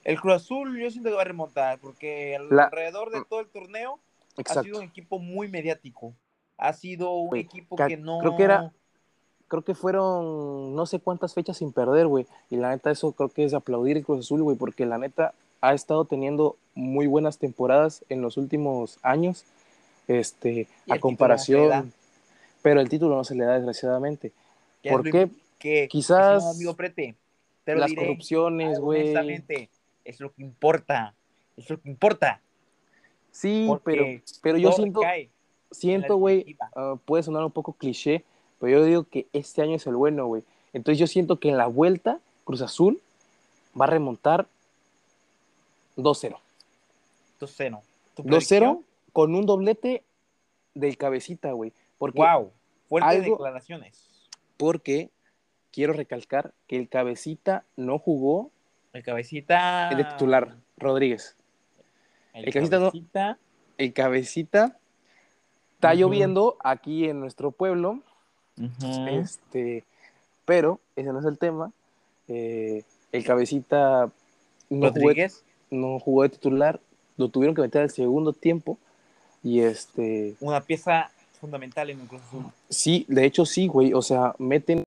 El 0.06 0.20
Cruz 0.20 0.34
Azul 0.34 0.78
yo 0.78 0.88
siento 0.88 1.10
que 1.10 1.16
va 1.16 1.22
a 1.22 1.24
remontar 1.24 1.80
porque 1.80 2.38
La- 2.48 2.64
alrededor 2.64 3.10
de 3.10 3.24
todo 3.28 3.40
el 3.40 3.48
torneo 3.48 3.98
ha 4.48 4.62
sido 4.62 4.78
un 4.78 4.84
equipo 4.84 5.18
muy 5.18 5.48
mediático. 5.48 6.14
Ha 6.58 6.72
sido 6.74 7.12
un 7.14 7.36
equipo 7.36 7.74
que 7.74 7.96
no... 7.96 8.18
creo 8.20 8.36
que 8.36 8.42
era- 8.44 8.72
creo 9.48 9.62
que 9.62 9.74
fueron 9.74 10.76
no 10.76 10.86
sé 10.86 11.00
cuántas 11.00 11.34
fechas 11.34 11.56
sin 11.56 11.72
perder, 11.72 12.06
güey. 12.06 12.24
Y 12.50 12.56
la 12.56 12.70
neta, 12.70 12.92
eso 12.92 13.10
creo 13.12 13.30
que 13.30 13.44
es 13.44 13.52
aplaudir 13.52 13.96
el 13.96 14.04
Cruz 14.04 14.20
Azul, 14.20 14.42
güey, 14.44 14.56
porque 14.56 14.86
la 14.86 14.98
neta 14.98 15.34
ha 15.60 15.74
estado 15.74 16.04
teniendo 16.04 16.56
muy 16.76 17.08
buenas 17.08 17.38
temporadas 17.38 18.04
en 18.08 18.22
los 18.22 18.36
últimos 18.36 18.98
años. 19.02 19.44
Este, 20.06 20.68
a 20.88 20.94
no 20.94 21.00
comparación. 21.00 21.92
pero 22.62 22.80
el 22.80 22.88
título 22.88 23.16
no 23.16 23.24
se 23.24 23.34
le 23.34 23.44
da, 23.44 23.54
desgraciadamente. 23.54 24.30
¿Por 24.88 25.02
qué? 25.10 25.28
Que, 25.58 25.88
Quizás 25.88 26.44
amigo 26.54 26.74
Prete, 26.76 27.16
te 27.64 27.74
lo 27.74 27.80
Las 27.80 27.90
diré 27.90 28.02
corrupciones, 28.02 28.78
güey. 28.78 29.00
honestamente, 29.02 29.68
es 30.06 30.20
lo 30.20 30.32
que 30.32 30.42
importa. 30.42 31.14
Es 31.56 31.68
lo 31.70 31.80
que 31.80 31.88
importa. 31.88 32.40
Sí, 33.30 33.64
porque 33.68 33.84
pero, 33.84 34.04
pero 34.42 34.58
yo 34.58 34.72
siento, 34.72 35.00
siento, 35.70 36.16
güey, 36.16 36.56
ah, 36.74 36.96
puede 37.04 37.22
sonar 37.22 37.44
un 37.44 37.52
poco 37.52 37.72
cliché, 37.74 38.24
pero 38.58 38.78
yo 38.78 38.84
digo 38.84 39.04
que 39.04 39.26
este 39.32 39.62
año 39.62 39.76
es 39.76 39.86
el 39.86 39.96
bueno, 39.96 40.26
güey. 40.26 40.42
Entonces 40.72 40.98
yo 40.98 41.06
siento 41.06 41.38
que 41.38 41.48
en 41.50 41.56
la 41.56 41.66
vuelta, 41.66 42.18
Cruz 42.44 42.62
Azul 42.62 43.00
va 43.78 43.84
a 43.84 43.88
remontar 43.88 44.46
2-0. 45.96 46.38
2-0. 47.40 47.80
¿Tu 48.14 48.22
2-0, 48.22 48.26
predicción? 48.26 48.84
con 49.12 49.34
un 49.34 49.46
doblete 49.46 50.02
del 50.74 50.96
cabecita, 50.96 51.52
güey. 51.52 51.72
Porque, 51.98 52.20
wow, 52.20 52.50
fuertes 52.88 53.10
algo- 53.10 53.36
declaraciones. 53.36 54.02
porque 54.56 55.10
quiero 55.72 55.92
recalcar 55.92 56.52
que 56.66 56.76
el 56.76 56.88
cabecita 56.88 57.64
no 57.76 57.98
jugó 57.98 58.50
El 58.96 59.02
cabecita. 59.02 59.90
de 59.94 60.04
titular, 60.04 60.56
Rodríguez. 60.78 61.36
El, 62.32 62.46
el 62.46 62.52
cabecita 62.52 62.78
no-. 62.78 62.92
El 63.76 63.92
cabecita 63.92 64.78
está 65.74 65.92
lloviendo 65.94 66.56
aquí 66.64 67.04
en 67.06 67.20
nuestro 67.20 67.50
pueblo, 67.50 68.00
este, 69.10 69.84
pero 70.46 70.80
ese 70.96 71.12
no 71.12 71.20
es 71.20 71.26
el 71.26 71.36
tema. 71.38 71.72
Eh, 72.28 72.84
el 73.12 73.24
cabecita 73.24 74.10
no 74.70 74.88
jugó, 74.88 75.08
Rodríguez. 75.08 75.44
no 75.70 75.98
jugó 75.98 76.22
de 76.22 76.30
titular, 76.30 76.80
lo 77.18 77.28
tuvieron 77.28 77.54
que 77.54 77.60
meter 77.60 77.82
al 77.82 77.90
segundo 77.90 78.32
tiempo. 78.32 78.78
Y 79.42 79.60
este, 79.60 80.34
Una 80.40 80.62
pieza 80.62 81.10
fundamental 81.38 81.90
en 81.90 82.00
el 82.00 82.06
Cruz 82.06 82.22
Azul. 82.22 82.46
sí, 82.70 83.04
de 83.08 83.26
hecho 83.26 83.44
sí, 83.44 83.66
güey, 83.66 83.92
o 83.92 84.00
sea, 84.00 84.34
meten 84.38 84.82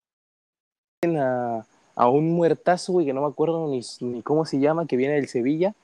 a, 1.16 1.64
a 2.00 2.08
un 2.08 2.32
muertazo, 2.32 2.94
güey, 2.94 3.06
que 3.06 3.12
no 3.12 3.20
me 3.20 3.28
acuerdo 3.28 3.68
ni, 3.68 3.82
ni 4.00 4.22
cómo 4.22 4.46
se 4.46 4.58
llama, 4.58 4.88
que 4.88 4.96
viene 4.96 5.16
del 5.16 5.28
Sevilla, 5.28 5.76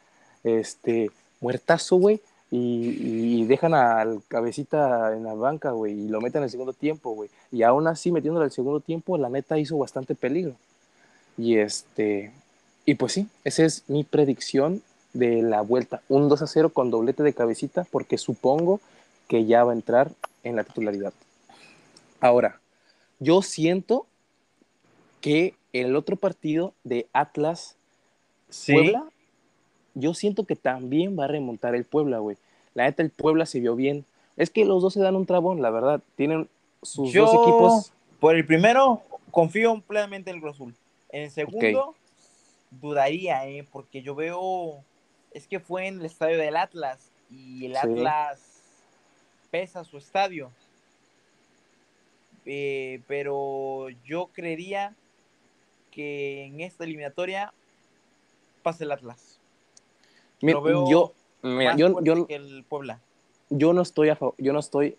este, 0.45 1.12
muertazo, 1.41 1.98
güey, 1.98 2.22
y, 2.50 3.43
dejan 3.48 3.74
al 3.74 4.22
cabecita 4.29 5.13
en 5.13 5.25
la 5.25 5.34
banca, 5.34 5.72
güey, 5.72 5.91
y 5.91 6.07
lo 6.07 6.22
meten 6.22 6.41
al 6.41 6.50
segundo 6.50 6.72
tiempo, 6.72 7.12
güey, 7.12 7.29
y 7.51 7.63
aún 7.63 7.86
así 7.88 8.13
metiéndolo 8.13 8.45
al 8.45 8.51
segundo 8.51 8.79
tiempo, 8.79 9.17
la 9.17 9.27
neta 9.27 9.60
hizo 9.60 9.77
bastante 9.77 10.15
peligro. 10.15 10.55
Y 11.38 11.57
este, 11.57 12.31
y 12.86 12.95
pues 12.95 13.12
sí, 13.12 13.27
esa 13.43 13.65
es 13.65 13.84
mi 13.89 14.05
predicción 14.05 14.81
de 15.12 15.41
la 15.41 15.60
vuelta, 15.60 16.01
un 16.07 16.29
2 16.29 16.43
a 16.43 16.48
0 16.48 16.69
con 16.69 16.91
doblete 16.91 17.24
de 17.24 17.34
cabecita, 17.34 17.86
porque 17.91 18.17
supongo 18.17 18.79
que 19.27 19.43
ya 19.43 19.65
va 19.65 19.74
a 19.74 19.75
entrar 19.75 20.13
en 20.43 20.55
la 20.55 20.63
titularidad. 20.63 21.12
Ahora, 22.22 22.62
yo 23.19 23.41
siento 23.41 24.05
que 25.19 25.55
el 25.82 25.96
otro 25.96 26.15
partido 26.15 26.74
de 26.84 27.08
Atlas 27.13 27.75
Sí. 28.50 28.74
Puebla, 28.74 29.10
yo 29.96 30.13
siento 30.13 30.46
que 30.46 30.55
también 30.55 31.17
va 31.20 31.25
a 31.25 31.27
remontar 31.27 31.74
el 31.75 31.84
Puebla, 31.84 32.20
güey. 32.20 32.38
La 32.74 32.84
neta, 32.86 33.01
el 33.03 33.10
Puebla 33.10 33.46
se 33.46 33.60
vio 33.60 33.75
bien. 33.75 34.05
Es 34.38 34.50
que 34.50 34.65
los 34.65 34.82
dos 34.82 34.94
se 34.94 35.00
dan 35.01 35.15
un 35.15 35.25
trabón, 35.25 35.62
la 35.62 35.72
verdad. 35.72 36.01
Tienen 36.15 36.48
sus 36.82 37.12
Yo- 37.12 37.25
dos 37.25 37.34
equipos. 37.34 37.94
Por 38.20 38.36
el 38.36 38.46
primero, 38.46 39.01
confío 39.32 39.82
plenamente 39.88 40.29
en 40.29 40.38
el 40.38 40.41
Cruz 40.41 40.55
Azul. 40.55 40.75
En 41.10 41.24
el 41.24 41.32
segundo, 41.32 41.96
dudaría, 42.72 43.48
¿eh? 43.48 43.65
Porque 43.72 44.01
yo 44.01 44.15
veo. 44.15 44.84
Es 45.32 45.48
que 45.48 45.60
fue 45.60 45.88
en 45.88 46.00
el 46.00 46.05
estadio 46.05 46.38
del 46.38 46.55
Atlas. 46.58 47.10
Y 47.29 47.65
el 47.65 47.74
Sí. 47.74 47.77
Atlas 47.82 48.39
pesa 49.51 49.84
su 49.84 49.98
estadio. 49.98 50.51
Eh, 52.46 53.01
pero 53.08 53.88
yo 54.05 54.27
creería 54.34 54.94
que 55.96 56.44
en 56.44 56.60
esta 56.60 56.84
eliminatoria 56.84 57.54
pasa 58.62 58.84
el 58.84 58.92
Atlas. 58.92 59.40
Mira, 60.42 60.60
lo 60.60 60.62
veo 60.62 60.90
yo, 60.90 61.14
mira, 61.42 61.72
Más 61.72 61.80
yo, 61.80 62.04
yo, 62.04 62.28
que 62.28 62.36
el 62.36 62.66
Puebla. 62.68 63.00
yo 63.50 63.72
no 63.72 63.82
estoy 63.82 64.10
a 64.10 64.18
favor, 64.18 64.36
yo 64.38 64.52
no 64.52 64.60
estoy, 64.60 64.98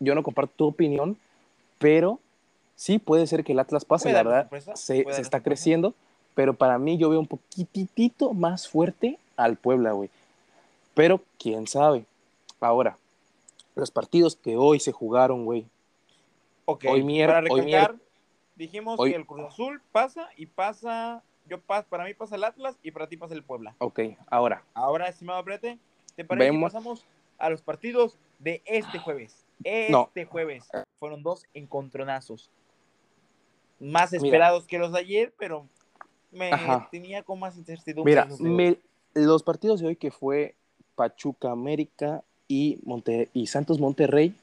yo 0.00 0.14
no 0.14 0.22
comparto 0.22 0.54
tu 0.56 0.66
opinión, 0.66 1.18
pero 1.78 2.18
sí 2.74 2.98
puede 2.98 3.26
ser 3.26 3.44
que 3.44 3.52
el 3.52 3.58
Atlas 3.58 3.84
pase, 3.84 4.10
la 4.10 4.22
verdad, 4.22 4.42
sorpresa, 4.44 4.76
se, 4.76 5.00
está 5.20 5.42
creciendo, 5.42 5.92
pero 6.34 6.54
para 6.54 6.78
mí 6.78 6.96
yo 6.96 7.10
veo 7.10 7.20
un 7.20 7.26
poquitito 7.26 8.32
más 8.32 8.66
fuerte 8.66 9.18
al 9.36 9.56
Puebla, 9.56 9.92
güey. 9.92 10.08
Pero 10.94 11.20
quién 11.38 11.66
sabe. 11.66 12.06
Ahora, 12.60 12.96
los 13.74 13.90
partidos 13.90 14.36
que 14.36 14.56
hoy 14.56 14.80
se 14.80 14.90
jugaron, 14.90 15.44
güey. 15.44 15.66
Ok, 16.64 16.86
Hoy 16.88 17.02
recalcar, 17.24 17.94
dijimos 18.58 18.98
hoy- 18.98 19.10
que 19.12 19.16
el 19.16 19.26
Cruz 19.26 19.46
Azul 19.46 19.80
pasa 19.92 20.28
y 20.36 20.46
pasa, 20.46 21.22
yo 21.48 21.60
pas, 21.60 21.84
para 21.86 22.04
mí 22.04 22.12
pasa 22.14 22.36
el 22.36 22.44
Atlas 22.44 22.76
y 22.82 22.90
para 22.90 23.06
ti 23.06 23.16
pasa 23.16 23.34
el 23.34 23.42
Puebla. 23.42 23.74
Ok, 23.78 24.00
ahora, 24.28 24.62
Ahora, 24.74 25.08
estimado 25.08 25.42
Brete, 25.42 25.78
¿te 26.16 26.24
parece 26.24 26.50
Vemos- 26.50 26.70
que 26.70 26.74
pasamos 26.74 27.06
a 27.38 27.48
los 27.48 27.62
partidos 27.62 28.18
de 28.38 28.60
este 28.66 28.98
jueves? 28.98 29.44
Este 29.64 29.90
No. 29.92 30.10
jueves 30.28 30.68
fueron 30.98 31.22
dos 31.22 31.44
encontronazos. 31.54 32.50
Más 33.80 34.12
Mira. 34.12 34.24
esperados 34.24 34.66
que 34.66 34.78
los 34.78 34.92
de 34.92 34.98
ayer, 34.98 35.32
pero 35.38 35.66
me 36.32 36.52
Ajá. 36.52 36.88
tenía 36.90 37.22
con 37.22 37.38
más 37.38 37.56
incertidumbre. 37.56 38.12
mira, 38.12 38.28
me- 38.40 38.76
los 39.14 39.42
partidos 39.42 39.80
de 39.80 39.86
hoy 39.88 39.96
que 39.96 40.10
fue 40.10 40.54
Pachuca 40.96 41.50
América 41.52 42.22
y, 42.48 42.78
Monte- 42.84 43.28
y 43.32 43.46
Santos 43.46 43.78
Monterrey, 43.78 44.34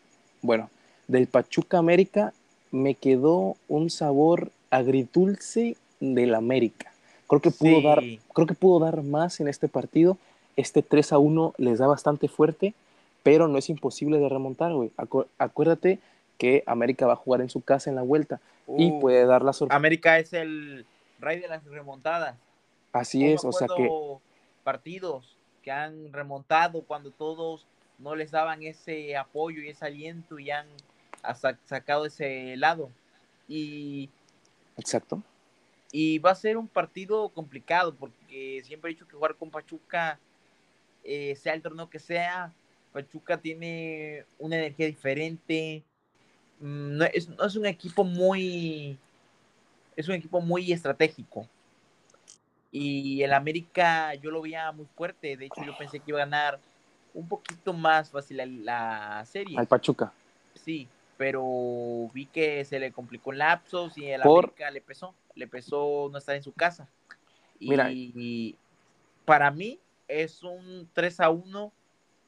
bueno, 0.42 0.70
del 1.08 1.28
Pachuca 1.28 1.78
América 1.78 2.34
me 2.76 2.94
quedó 2.96 3.56
un 3.70 3.90
sabor 3.90 4.52
agridulce 4.70 5.78
del 6.00 6.36
América. 6.36 6.92
Creo 7.28 7.42
que 7.42 7.52
pudo 7.52 7.78
Sí. 7.78 7.84
dar, 7.84 8.04
creo 8.34 8.48
que 8.48 8.54
pudo 8.54 8.84
dar 8.86 9.02
más 9.02 9.40
en 9.40 9.48
este 9.48 9.68
partido. 9.68 10.18
Este 10.58 10.82
3 10.84 11.14
a 11.14 11.18
1 11.18 11.54
les 11.58 11.80
da 11.80 11.88
bastante 11.88 12.28
fuerte, 12.28 12.74
pero 13.24 13.48
no 13.48 13.58
es 13.58 13.70
imposible 13.70 14.20
de 14.20 14.30
remontar, 14.30 14.74
güey. 14.74 14.92
Acu- 14.98 15.26
acuérdate 15.38 16.00
que 16.38 16.64
América 16.68 17.08
va 17.08 17.14
a 17.14 17.18
jugar 17.18 17.42
en 17.42 17.50
su 17.50 17.62
casa 17.62 17.90
en 17.90 17.96
la 17.96 18.02
vuelta 18.02 18.40
y 18.78 18.92
Uh, 18.92 19.00
puede 19.00 19.26
dar 19.26 19.42
la 19.44 19.54
sorpresa. 19.54 19.78
América 19.78 20.20
es 20.20 20.34
el 20.34 20.86
rey 21.20 21.40
de 21.40 21.48
las 21.48 21.64
remontadas. 21.66 22.36
Así 22.92 23.26
es, 23.26 23.44
o 23.46 23.52
sea 23.54 23.68
que 23.76 23.90
partidos 24.64 25.36
que 25.64 25.72
han 25.72 26.12
remontado 26.14 26.82
cuando 26.82 27.10
todos 27.12 27.66
no 28.00 28.16
les 28.16 28.32
daban 28.32 28.64
ese 28.64 29.16
apoyo 29.16 29.62
y 29.62 29.70
ese 29.70 29.86
aliento 29.86 30.40
y 30.40 30.52
han 30.52 30.68
hasta 31.28 31.58
sacado 31.66 32.06
ese 32.06 32.56
lado. 32.58 32.90
Y, 33.48 34.10
exacto. 34.78 35.22
y 35.92 36.18
va 36.20 36.32
a 36.32 36.36
ser 36.36 36.58
un 36.58 36.68
partido 36.68 37.30
complicado 37.30 37.94
porque 37.94 38.62
siempre 38.66 38.90
he 38.90 38.94
dicho 38.94 39.08
que 39.08 39.16
jugar 39.16 39.36
con 39.36 39.52
Pachuca, 39.52 40.20
eh, 41.04 41.36
sea 41.36 41.54
el 41.54 41.62
torneo 41.62 41.90
que 41.90 42.00
sea, 42.00 42.52
Pachuca 42.96 43.38
tiene 43.38 44.26
una 44.40 44.56
energía 44.56 44.88
diferente. 44.88 45.84
Mm, 46.62 46.98
No 46.98 47.06
es, 47.06 47.28
no 47.28 47.44
es 47.46 47.56
un 47.58 47.66
equipo 47.66 48.06
muy. 48.06 48.98
Es 49.98 50.08
un 50.08 50.16
equipo 50.16 50.40
muy 50.40 50.72
estratégico. 50.72 51.46
Y 52.72 53.22
el 53.22 53.34
América 53.34 54.16
yo 54.16 54.32
lo 54.32 54.42
veía 54.42 54.72
muy 54.72 54.86
fuerte. 54.96 55.36
De 55.36 55.46
hecho, 55.46 55.64
yo 55.66 55.78
pensé 55.78 56.00
que 56.00 56.12
iba 56.12 56.22
a 56.22 56.26
ganar 56.26 56.60
un 57.14 57.28
poquito 57.28 57.74
más 57.74 58.10
fácil 58.10 58.38
la, 58.38 58.46
la 58.46 59.26
serie. 59.26 59.58
Al 59.58 59.68
Pachuca. 59.68 60.14
Sí, 60.54 60.88
pero 61.18 62.10
vi 62.14 62.26
que 62.26 62.64
se 62.66 62.80
le 62.80 62.92
complicó 62.92 63.32
en 63.32 63.40
lapsos 63.40 63.98
y 63.98 64.06
el 64.06 64.22
Por- 64.22 64.46
América 64.46 64.72
le 64.72 64.82
pesó. 64.82 65.14
Le 65.36 65.48
pesó 65.48 66.10
no 66.12 66.18
estar 66.18 66.36
en 66.36 66.44
su 66.44 66.54
casa. 66.54 66.88
Y, 67.60 68.56
para 69.24 69.50
mí 69.50 69.80
es 70.08 70.44
un 70.44 70.88
3 70.94 71.20
a 71.20 71.30
1, 71.30 71.72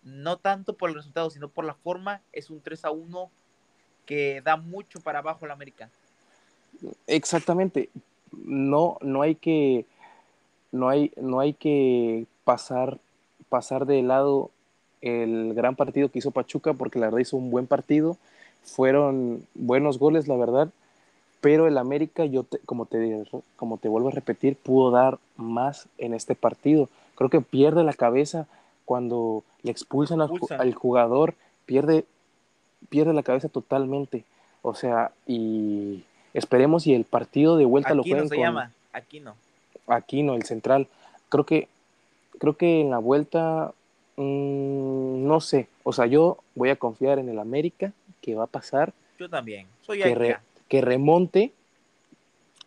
no 0.04 0.38
tanto 0.38 0.76
por 0.76 0.90
el 0.90 0.96
resultado, 0.96 1.30
sino 1.30 1.50
por 1.50 1.66
la 1.66 1.76
forma. 1.76 2.22
Es 2.32 2.50
un 2.50 2.62
3 2.62 2.86
a 2.86 2.92
1 2.92 3.30
que 4.06 4.42
da 4.42 4.56
mucho 4.56 5.00
para 5.02 5.20
abajo 5.20 5.46
el 5.46 5.52
América. 5.52 5.90
Exactamente. 7.06 7.90
No, 8.32 8.98
no 9.02 9.22
hay 9.22 9.36
que, 9.36 9.86
no 10.72 10.90
hay, 10.90 11.12
no 11.18 11.40
hay 11.40 11.54
que 11.54 12.26
pasar, 12.44 13.00
pasar 13.50 13.86
de 13.86 14.02
lado 14.02 14.52
el 15.02 15.54
gran 15.54 15.76
partido 15.76 16.10
que 16.10 16.20
hizo 16.20 16.32
Pachuca, 16.32 16.74
porque 16.74 17.00
la 17.00 17.08
verdad 17.08 17.20
hizo 17.20 17.38
un 17.38 17.52
buen 17.52 17.68
partido. 17.68 18.18
Fueron 18.64 19.46
buenos 19.56 20.00
goles, 20.00 20.28
la 20.28 20.36
verdad. 20.36 20.70
Pero 21.42 21.68
el 21.68 21.78
América, 21.78 22.26
yo 22.26 22.44
te- 22.44 22.60
como, 22.60 22.86
te, 22.86 23.24
como 23.56 23.78
te 23.78 23.90
vuelvo 23.90 24.10
a 24.10 24.12
repetir, 24.12 24.56
pudo 24.56 24.92
dar 24.92 25.20
más 25.36 25.88
en 25.98 26.14
este 26.14 26.36
partido. 26.36 26.90
Creo 27.16 27.30
que 27.30 27.42
pierde 27.42 27.84
la 27.84 27.94
cabeza 27.94 28.48
cuando 28.86 29.44
le 29.64 29.72
expulsan 29.72 30.22
al, 30.22 30.74
jugador, 30.74 31.36
pierde, 31.66 32.06
pierde 32.90 33.14
la 33.14 33.24
cabeza 33.24 33.50
totalmente. 33.50 34.24
O 34.62 34.74
sea, 34.74 35.12
y 35.26 36.04
esperemos 36.34 36.88
y 36.88 36.94
el 36.94 37.04
partido 37.04 37.58
de 37.58 37.66
vuelta 37.66 37.94
lo 37.94 38.04
jueguen 38.04 38.30
se 38.30 38.36
con 38.36 38.44
llama, 38.44 38.72
aquí 38.94 39.20
no. 39.20 39.36
Aquino, 39.88 40.36
el 40.36 40.44
central. 40.44 40.88
Creo 41.30 41.46
que, 41.46 41.68
creo 42.40 42.58
que 42.58 42.82
en 42.82 42.90
la 42.90 42.98
vuelta, 42.98 43.74
mm, 44.18 45.28
no 45.28 45.40
sé. 45.40 45.68
O 45.84 45.94
sea, 45.94 46.06
yo 46.08 46.38
voy 46.56 46.70
a 46.70 46.76
confiar 46.76 47.20
en 47.20 47.30
el 47.30 47.40
América, 47.40 47.94
que 48.22 48.36
va 48.36 48.44
a 48.46 48.48
pasar, 48.48 48.94
Yo 49.20 49.30
también. 49.30 49.68
Soy 49.82 50.00
que, 50.02 50.16
re- 50.16 50.38
que 50.68 50.82
remonte. 50.82 51.52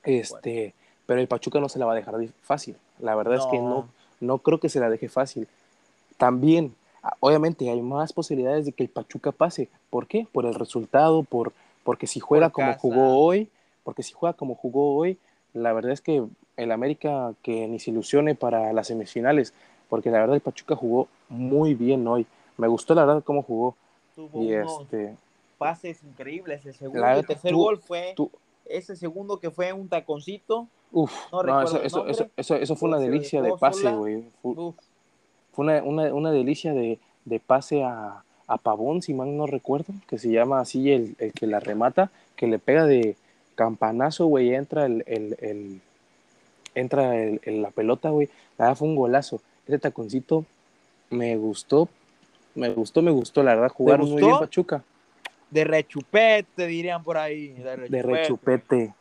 Este, 0.03 0.75
pero 1.07 1.21
el 1.21 1.29
Pachuca 1.29 1.61
no 1.61 1.69
se 1.69 1.79
la 1.79 1.87
va 1.87 1.93
a 1.93 1.97
dejar 1.97 2.15
fácil. 2.43 2.77
La 2.99 3.15
verdad 3.15 3.37
es 3.39 3.47
que 3.47 3.59
no, 3.59 3.89
no 4.21 4.39
creo 4.39 4.59
que 4.59 4.69
se 4.69 4.81
la 4.81 4.89
deje 4.89 5.09
fácil. 5.09 5.47
También, 6.17 6.75
ah, 7.03 7.17
obviamente, 7.21 7.69
hay 7.71 7.83
más 7.83 8.13
posibilidades 8.13 8.67
de 8.67 8.73
que 8.73 8.83
el 8.83 8.89
Pachuca 8.89 9.33
pase. 9.33 9.69
¿Por 9.91 10.07
qué? 10.07 10.27
Por 10.33 10.47
el 10.47 10.55
resultado, 10.55 11.23
por, 11.23 11.53
porque 11.85 12.07
si 12.07 12.21
juega 12.21 12.49
Por 12.49 12.55
como 12.55 12.75
jugó 12.79 13.25
hoy, 13.25 13.49
porque 13.85 14.03
si 14.03 14.13
juega 14.13 14.35
como 14.35 14.55
jugó 14.55 14.95
hoy, 14.97 15.19
la 15.53 15.73
verdad 15.73 15.93
es 15.93 16.01
que 16.01 16.23
el 16.57 16.73
América 16.73 17.33
que 17.43 17.67
ni 17.69 17.79
se 17.79 17.91
ilusione 17.91 18.35
para 18.35 18.73
las 18.73 18.89
semifinales, 18.89 19.53
porque 19.89 20.11
la 20.11 20.21
verdad 20.21 20.37
el 20.37 20.43
Pachuca 20.43 20.77
jugó 20.77 21.09
muy 21.29 21.75
bien 21.75 22.07
hoy. 22.07 22.27
Me 22.57 22.69
gustó 22.69 22.95
la 22.95 23.05
verdad 23.05 23.25
cómo 23.25 23.43
jugó. 23.43 23.75
Tuvo 24.15 24.43
Y 24.43 24.55
unos 24.55 24.83
este, 24.83 25.15
pases 25.61 26.03
increíbles. 26.03 26.65
El 26.65 26.73
segundo 26.75 27.03
La 27.03 27.17
y 27.17 27.21
el 27.21 27.27
tercer 27.27 27.53
tú- 27.53 27.59
gol 27.59 27.79
fue 27.79 28.15
tú- 28.17 28.31
ese 28.65 28.97
segundo 28.97 29.39
que 29.39 29.51
fue 29.51 29.73
un 29.75 29.89
taconcito. 29.89 30.69
uf, 30.91 31.13
No 31.31 31.43
no, 31.43 31.61
recuerdo 31.61 31.83
eso, 31.85 32.07
eso, 32.07 32.07
eso, 32.25 32.31
eso, 32.37 32.57
eso 32.57 32.77
fue 32.77 32.89
una 32.89 32.99
delicia 32.99 33.43
de 33.43 33.53
pase, 33.61 33.93
güey. 33.93 34.25
Fue, 34.43 35.65
una, 35.65 35.83
una, 35.83 36.15
una 36.15 36.31
delicia 36.33 36.73
de, 36.73 36.99
de 37.27 37.41
pase 37.41 37.85
a, 37.85 38.25
a 38.47 38.57
Pavón, 38.57 39.03
si 39.03 39.13
mal 39.13 39.37
no 39.37 39.47
recuerdo, 39.47 39.93
que 40.09 40.17
se 40.19 40.31
llama 40.33 40.61
así 40.61 40.91
el, 40.91 41.15
el 41.19 41.33
que 41.35 41.47
la 41.47 41.61
remata, 41.61 42.11
que 42.37 42.47
le 42.47 42.59
pega 42.59 42.87
de 42.87 43.17
campanazo, 43.55 44.27
güey, 44.27 44.55
entra 44.55 44.87
el, 44.87 45.05
el, 45.07 45.37
el- 45.41 45.81
entra 46.75 47.13
la 47.45 47.71
pelota, 47.71 48.09
güey. 48.11 48.29
La 48.57 48.67
verdad 48.67 48.79
fue 48.79 48.89
un 48.89 48.97
golazo. 48.97 49.41
Ese 49.67 49.79
taconcito 49.79 50.45
me 51.11 51.37
gustó, 51.37 51.89
me 52.55 52.71
gustó, 52.71 53.03
me 53.03 53.11
gustó, 53.11 53.43
la 53.43 53.55
verdad, 53.55 53.69
jugaron 53.75 54.09
muy 54.11 54.23
bien 54.23 54.39
Pachuca, 54.39 54.83
de 55.51 55.65
rechupete, 55.65 56.67
dirían 56.67 57.03
por 57.03 57.19
ahí. 57.19 57.49
De 57.49 57.77
rechupete. 57.77 57.97
de 57.97 58.03
rechupete. 58.03 58.95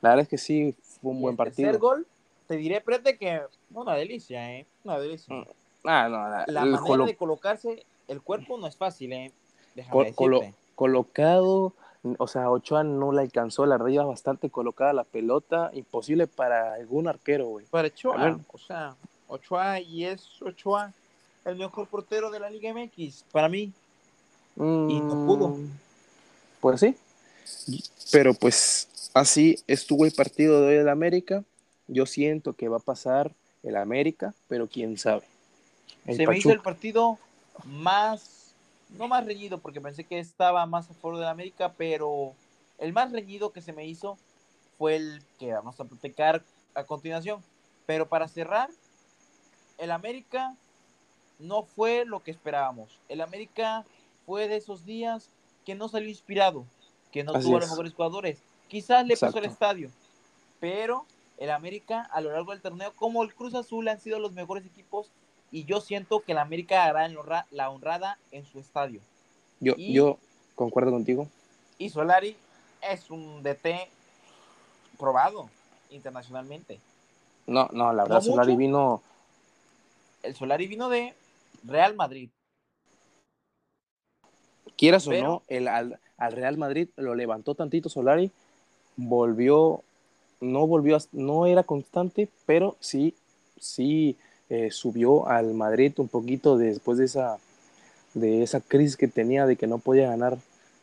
La 0.00 0.10
verdad 0.10 0.22
es 0.24 0.28
que 0.28 0.38
sí, 0.38 0.74
fue 1.00 1.12
un 1.12 1.18
Y 1.18 1.22
buen 1.22 1.32
el 1.32 1.36
partido. 1.36 1.68
tercer 1.70 1.80
gol, 1.80 2.06
te 2.46 2.56
diré, 2.56 2.80
Prete, 2.80 3.16
que 3.18 3.40
una 3.72 3.94
delicia, 3.94 4.52
¿eh? 4.54 4.66
Una 4.84 4.98
delicia. 4.98 5.34
Mm, 5.34 5.44
Ah, 5.84 6.08
no, 6.08 6.28
la, 6.28 6.44
La 6.48 6.62
el 6.64 6.70
manera 6.70 6.80
colo- 6.80 7.06
de 7.06 7.16
colocarse 7.16 7.84
el 8.08 8.20
cuerpo 8.20 8.58
no 8.58 8.66
es 8.66 8.76
fácil, 8.76 9.12
¿eh? 9.12 9.32
Déjame 9.74 10.12
colo- 10.12 10.40
decirte. 10.40 10.58
colocado, 10.74 11.72
o 12.18 12.26
sea, 12.26 12.50
Ochoa 12.50 12.82
no 12.84 13.12
la 13.12 13.22
alcanzó, 13.22 13.64
la 13.64 13.76
verdad 13.76 13.92
iba 13.92 14.04
bastante 14.04 14.50
colocada 14.50 14.92
la 14.92 15.04
pelota, 15.04 15.70
imposible 15.72 16.26
para 16.26 16.74
algún 16.74 17.06
arquero, 17.08 17.46
güey. 17.46 17.66
Para 17.66 17.88
Ochoa, 17.88 18.38
o 18.52 18.58
sea, 18.58 18.96
Ochoa 19.28 19.80
y 19.80 20.04
es 20.04 20.42
Ochoa 20.42 20.92
el 21.44 21.56
mejor 21.56 21.86
portero 21.86 22.30
de 22.30 22.40
la 22.40 22.50
Liga 22.50 22.70
MX, 22.70 23.24
para 23.30 23.48
mí. 23.48 23.72
Y 24.58 25.00
no 25.00 25.26
pudo. 25.26 25.48
Mm, 25.48 25.70
Pues 26.60 26.80
sí. 26.80 26.96
Pero 28.10 28.34
pues 28.34 29.10
así 29.14 29.62
estuvo 29.66 30.04
el 30.04 30.12
partido 30.12 30.60
de 30.60 30.68
hoy 30.68 30.74
del 30.76 30.88
América. 30.88 31.44
Yo 31.86 32.06
siento 32.06 32.54
que 32.54 32.68
va 32.68 32.78
a 32.78 32.80
pasar 32.80 33.32
el 33.62 33.76
América, 33.76 34.34
pero 34.48 34.66
quién 34.66 34.98
sabe. 34.98 35.22
El 36.06 36.16
Se 36.16 36.26
me 36.26 36.38
hizo 36.38 36.50
el 36.50 36.60
partido 36.60 37.18
más, 37.64 38.54
no 38.96 39.08
más 39.08 39.24
reñido, 39.24 39.58
porque 39.58 39.80
pensé 39.80 40.04
que 40.04 40.18
estaba 40.18 40.66
más 40.66 40.90
a 40.90 40.94
favor 40.94 41.18
de 41.18 41.24
la 41.24 41.30
América, 41.30 41.72
pero 41.76 42.34
el 42.78 42.92
más 42.92 43.12
reñido 43.12 43.50
que 43.50 43.60
se 43.60 43.72
me 43.72 43.86
hizo 43.86 44.18
fue 44.76 44.96
el 44.96 45.22
que 45.38 45.52
vamos 45.52 45.78
a 45.80 45.84
platicar 45.84 46.42
a 46.74 46.84
continuación. 46.84 47.42
Pero 47.86 48.08
para 48.08 48.28
cerrar, 48.28 48.70
el 49.78 49.90
América 49.90 50.54
no 51.38 51.62
fue 51.62 52.04
lo 52.04 52.20
que 52.20 52.30
esperábamos. 52.30 52.98
El 53.08 53.20
América 53.20 53.84
fue 54.28 54.46
de 54.46 54.56
esos 54.56 54.84
días 54.84 55.30
que 55.64 55.74
no 55.74 55.88
salió 55.88 56.10
inspirado, 56.10 56.66
que 57.12 57.24
no 57.24 57.32
Así 57.32 57.46
tuvo 57.46 57.56
es. 57.56 57.62
los 57.62 57.70
mejores 57.70 57.94
jugadores. 57.94 58.38
Quizás 58.68 59.06
le 59.06 59.16
pasó 59.16 59.38
el 59.38 59.46
Exacto. 59.46 59.52
estadio, 59.64 59.90
pero 60.60 61.06
el 61.38 61.50
América 61.50 62.02
a 62.12 62.20
lo 62.20 62.30
largo 62.30 62.52
del 62.52 62.60
torneo, 62.60 62.92
como 62.94 63.22
el 63.22 63.34
Cruz 63.34 63.54
Azul, 63.54 63.88
han 63.88 63.98
sido 63.98 64.18
los 64.18 64.32
mejores 64.32 64.66
equipos 64.66 65.10
y 65.50 65.64
yo 65.64 65.80
siento 65.80 66.20
que 66.20 66.32
el 66.32 66.38
América 66.38 66.84
hará 66.84 67.08
la 67.50 67.70
honrada 67.70 68.18
en 68.30 68.44
su 68.44 68.58
estadio. 68.58 69.00
Yo, 69.60 69.72
y- 69.78 69.94
yo 69.94 70.18
concuerdo 70.54 70.90
contigo. 70.90 71.26
Y 71.78 71.88
Solari 71.88 72.36
es 72.82 73.10
un 73.10 73.42
DT 73.42 73.88
probado 74.98 75.48
internacionalmente. 75.88 76.80
No, 77.46 77.70
no, 77.72 77.94
la 77.94 78.02
verdad, 78.02 78.16
¿No 78.16 78.20
Solari 78.20 78.56
vino. 78.56 79.02
El 80.22 80.34
Solari 80.34 80.66
vino 80.66 80.90
de 80.90 81.14
Real 81.64 81.96
Madrid. 81.96 82.28
Quieras 84.78 85.06
o 85.08 85.12
no, 85.12 85.42
el, 85.48 85.68
al, 85.68 85.98
al 86.16 86.32
Real 86.32 86.56
Madrid 86.56 86.88
lo 86.96 87.14
levantó 87.14 87.54
tantito 87.54 87.88
Solari, 87.90 88.30
volvió, 88.96 89.82
no 90.40 90.66
volvió, 90.66 90.96
a- 90.96 91.02
no 91.12 91.46
era 91.46 91.62
constante, 91.64 92.28
pero 92.46 92.76
sí, 92.80 93.14
sí 93.60 94.16
eh, 94.48 94.70
subió 94.70 95.28
al 95.28 95.52
Madrid 95.52 95.92
un 95.98 96.08
poquito 96.08 96.56
después 96.56 96.98
de 96.98 97.04
esa, 97.04 97.38
de 98.14 98.42
esa 98.42 98.60
crisis 98.60 98.96
que 98.96 99.08
tenía 99.08 99.44
de 99.46 99.56
que 99.56 99.66
no 99.66 99.78
podía 99.78 100.08
ganar, 100.08 100.38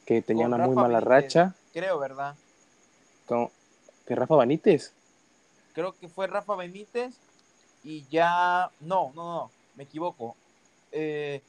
que 0.06 0.22
tenía 0.22 0.46
una 0.48 0.58
muy 0.58 0.76
mala 0.76 1.00
Benítez. 1.00 1.34
racha, 1.34 1.56
Creo, 1.74 1.98
¿verdad? 2.00 2.36
con, 3.26 3.50
que 4.06 4.16
Rafa 4.16 4.36
Benítez, 4.36 4.92
Creo 5.74 5.94
que 6.00 6.08
fue 6.08 6.28
Rafa 6.28 6.56
Benítez 6.56 7.16
y 7.84 8.06
ya... 8.10 8.70
No, 8.82 9.12
no, 9.16 9.24
no, 9.24 9.52
me 9.76 9.84
equivoco. 9.84 10.36
Eh, 10.92 11.42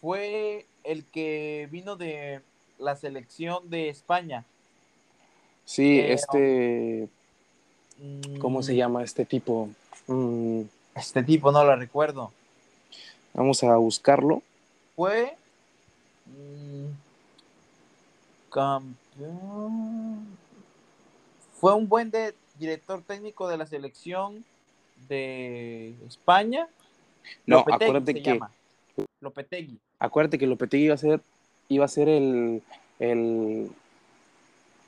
fue 0.00 0.66
el 0.84 1.04
que 1.04 1.68
vino 1.70 1.96
de 1.96 2.40
la 2.78 2.96
selección 2.96 3.68
de 3.70 3.88
España. 3.88 4.44
sí, 5.64 5.98
Eh, 6.00 6.12
este, 6.14 7.08
¿cómo 8.40 8.62
se 8.62 8.72
Mm, 8.72 8.76
llama 8.76 9.02
este 9.04 9.24
tipo? 9.24 9.68
Mm, 10.06 10.62
Este 10.94 11.22
tipo 11.22 11.52
no 11.52 11.64
lo 11.64 11.76
recuerdo. 11.76 12.32
vamos 13.34 13.62
a 13.62 13.76
buscarlo. 13.76 14.42
Fue... 14.96 15.36
mm, 16.26 16.86
campeón... 18.50 20.26
Fue 21.60 21.74
un 21.74 21.88
buen 21.88 22.10
de- 22.10 22.34
director 22.58 23.02
técnico 23.02 23.48
de 23.48 23.56
la 23.56 23.66
selección 23.66 24.44
de 25.08 25.94
España. 26.06 26.68
No, 27.46 27.58
Lopetegui 27.58 27.84
acuérdate 27.84 28.12
se 28.12 28.22
que- 28.22 28.30
llama. 28.32 28.50
Lopetegui. 29.20 29.78
Acuérdate 29.98 30.38
que 30.38 30.46
Lopetegui 30.46 30.84
iba 30.84 30.94
a 30.94 30.98
ser 30.98 31.20
iba 31.68 31.84
a 31.84 31.88
ser 31.88 32.08
el, 32.08 32.62
el 32.98 33.70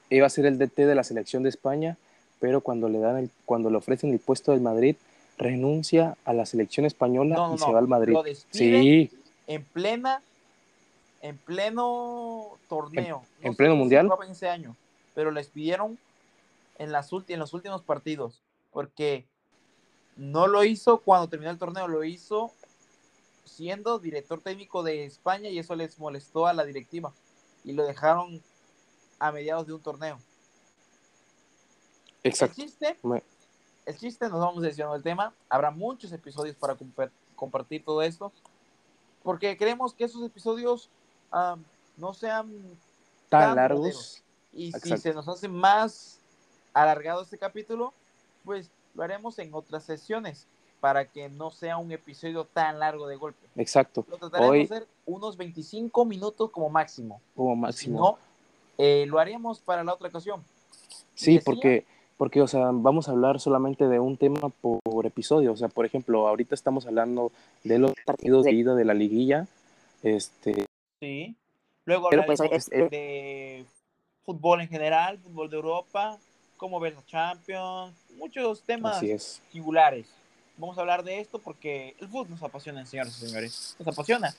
iba 0.08 0.26
a 0.26 0.30
ser 0.30 0.46
el 0.46 0.58
DT 0.58 0.86
de 0.86 0.94
la 0.94 1.04
selección 1.04 1.42
de 1.42 1.48
España 1.48 1.96
pero 2.40 2.62
cuando 2.62 2.88
le 2.88 2.98
dan 2.98 3.18
el, 3.18 3.30
cuando 3.44 3.70
le 3.70 3.76
ofrecen 3.76 4.12
el 4.12 4.18
puesto 4.18 4.52
del 4.52 4.60
Madrid 4.60 4.96
renuncia 5.38 6.16
a 6.24 6.32
la 6.32 6.46
selección 6.46 6.86
española 6.86 7.36
No, 7.36 7.48
no, 7.48 7.54
y 7.54 7.58
no. 7.58 7.66
se 7.66 7.72
va 7.72 7.78
al 7.78 7.88
Madrid 7.88 8.12
Lo 8.14 8.24
sí 8.50 9.10
en 9.50 9.64
plena, 9.64 10.22
en 11.22 11.36
pleno 11.36 12.56
torneo. 12.68 13.24
en 13.42 13.56
pleno 13.56 13.74
mundial. 13.74 14.08
ese 14.30 14.48
año, 14.48 14.76
pero 15.12 15.32
les 15.32 15.48
pidieron 15.48 15.98
en, 16.78 16.92
las 16.92 17.10
en 17.12 17.38
los 17.40 17.52
últimos 17.52 17.82
partidos, 17.82 18.40
porque 18.72 19.24
no 20.16 20.46
lo 20.46 20.62
hizo 20.62 20.98
cuando 20.98 21.28
terminó 21.28 21.50
el 21.50 21.58
torneo, 21.58 21.88
lo 21.88 22.04
hizo 22.04 22.52
siendo 23.44 23.98
director 23.98 24.40
técnico 24.40 24.82
de 24.82 25.04
España 25.04 25.48
y 25.48 25.58
eso 25.58 25.74
les 25.74 25.98
molestó 25.98 26.46
a 26.46 26.52
la 26.52 26.64
directiva 26.64 27.12
y 27.64 27.72
lo 27.72 27.84
dejaron 27.84 28.42
a 29.18 29.32
mediados 29.32 29.66
de 29.66 29.74
un 29.74 29.82
torneo. 29.82 30.18
exacto 32.22 32.60
El 32.60 32.68
chiste, 32.68 32.98
el 33.86 33.98
chiste, 33.98 34.28
nos 34.28 34.40
vamos 34.40 34.62
desviando 34.62 34.94
del 34.94 35.02
tema. 35.02 35.34
Habrá 35.48 35.70
muchos 35.70 36.12
episodios 36.12 36.56
para 36.56 36.76
compa- 36.76 37.10
compartir 37.34 37.84
todo 37.84 38.02
esto. 38.02 38.32
Porque 39.22 39.56
queremos 39.56 39.92
que 39.92 40.04
esos 40.04 40.22
episodios 40.22 40.88
ah, 41.32 41.56
no 41.96 42.14
sean 42.14 42.50
tan 43.28 43.40
tan 43.48 43.56
largos. 43.56 44.22
Y 44.52 44.72
si 44.72 44.96
se 44.96 45.12
nos 45.12 45.28
hace 45.28 45.48
más 45.48 46.18
alargado 46.72 47.22
este 47.22 47.36
capítulo, 47.38 47.92
pues 48.44 48.70
lo 48.94 49.02
haremos 49.02 49.38
en 49.38 49.52
otras 49.54 49.84
sesiones 49.84 50.46
para 50.80 51.04
que 51.04 51.28
no 51.28 51.50
sea 51.50 51.76
un 51.76 51.92
episodio 51.92 52.44
tan 52.44 52.78
largo 52.78 53.06
de 53.06 53.16
golpe. 53.16 53.46
exacto 53.56 54.04
Lo 54.08 54.16
trataremos 54.16 54.50
Hoy- 54.50 54.66
de 54.66 54.74
hacer 54.76 54.88
unos 55.06 55.36
25 55.36 56.04
minutos 56.04 56.50
como 56.50 56.68
máximo. 56.70 57.20
como 57.36 57.54
Si 57.54 57.60
máximo 57.60 57.98
no, 58.00 58.18
eh, 58.78 59.04
lo 59.06 59.18
haremos 59.18 59.60
para 59.60 59.84
la 59.84 59.92
otra 59.94 60.08
ocasión. 60.08 60.42
sí 61.14 61.34
decía- 61.34 61.42
porque 61.44 61.84
porque 62.16 62.42
o 62.42 62.46
sea 62.46 62.70
vamos 62.72 63.08
a 63.08 63.12
hablar 63.12 63.40
solamente 63.40 63.88
de 63.88 63.98
un 63.98 64.16
tema 64.18 64.50
por 64.60 65.06
episodio 65.06 65.52
o 65.52 65.56
sea 65.56 65.68
por 65.68 65.86
ejemplo 65.86 66.28
ahorita 66.28 66.54
estamos 66.54 66.86
hablando 66.86 67.32
de 67.64 67.78
los 67.78 67.92
partidos 68.04 68.44
de 68.44 68.52
ida 68.52 68.74
de 68.74 68.84
la 68.84 68.92
liguilla 68.94 69.46
este 70.02 70.66
Sí. 71.00 71.34
Luego 71.86 72.10
pues, 72.10 72.40
hablaremos 72.40 72.68
es- 72.68 72.72
es- 72.72 72.90
de 72.90 73.64
fútbol 74.24 74.60
en 74.60 74.68
general, 74.68 75.18
fútbol 75.18 75.48
de 75.50 75.56
Europa, 75.56 76.18
cómo 76.58 76.78
ver 76.78 76.94
la 76.94 77.04
Champions, 77.06 77.94
muchos 78.16 78.62
temas 78.62 79.00
singulares. 79.50 80.06
Vamos 80.60 80.76
a 80.76 80.82
hablar 80.82 81.02
de 81.04 81.20
esto 81.20 81.38
porque 81.38 81.96
el 81.98 82.08
fútbol 82.08 82.28
nos 82.28 82.42
apasiona, 82.42 82.84
señores 82.84 83.16
y 83.16 83.26
señores. 83.26 83.76
Nos 83.78 83.88
apasiona. 83.88 84.34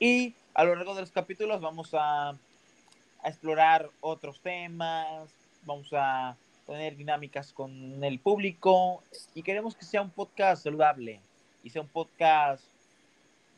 Y 0.00 0.32
a 0.54 0.64
lo 0.64 0.74
largo 0.74 0.94
de 0.94 1.02
los 1.02 1.10
capítulos 1.10 1.60
vamos 1.60 1.90
a, 1.92 2.30
a 2.30 3.28
explorar 3.28 3.90
otros 4.00 4.40
temas, 4.40 5.28
vamos 5.66 5.88
a 5.92 6.34
tener 6.66 6.96
dinámicas 6.96 7.52
con 7.52 8.02
el 8.02 8.18
público 8.20 9.02
y 9.34 9.42
queremos 9.42 9.76
que 9.76 9.84
sea 9.84 10.00
un 10.00 10.08
podcast 10.08 10.64
saludable 10.64 11.20
y 11.62 11.68
sea 11.68 11.82
un 11.82 11.88
podcast 11.88 12.64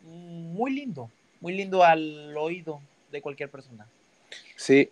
muy 0.03 0.73
lindo, 0.73 1.09
muy 1.41 1.53
lindo 1.53 1.85
al 1.85 2.37
oído 2.37 2.81
de 3.13 3.23
cualquier 3.23 3.49
persona. 3.49 3.87
Sí, 4.57 4.91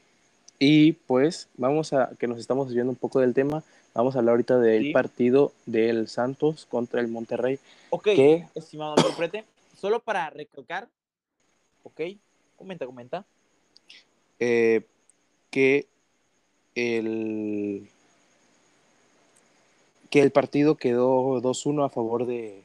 y 0.58 0.92
pues 0.92 1.48
vamos 1.56 1.92
a, 1.92 2.10
que 2.18 2.26
nos 2.26 2.38
estamos 2.38 2.68
desviando 2.68 2.90
un 2.90 2.96
poco 2.96 3.20
del 3.20 3.34
tema, 3.34 3.62
vamos 3.94 4.14
a 4.16 4.18
hablar 4.20 4.32
ahorita 4.34 4.58
del 4.58 4.84
Sí. 4.84 4.92
partido 4.92 5.52
del 5.66 6.08
Santos 6.08 6.66
contra 6.70 7.00
el 7.00 7.08
Monterrey. 7.08 7.58
Ok, 7.90 8.04
¿Qué? 8.04 8.46
estimado 8.54 8.94
Prete, 9.16 9.44
solo 9.78 10.00
para 10.00 10.30
recalcar, 10.30 10.88
¿ok? 11.82 12.00
Comenta, 12.56 12.86
comenta. 12.86 13.24
Eh, 14.40 14.82
que 15.50 15.86
el 16.74 17.88
que 20.10 20.20
el 20.20 20.30
partido 20.30 20.76
quedó 20.76 21.40
2-1 21.40 21.84
a 21.84 21.88
favor 21.88 22.24
de, 22.26 22.62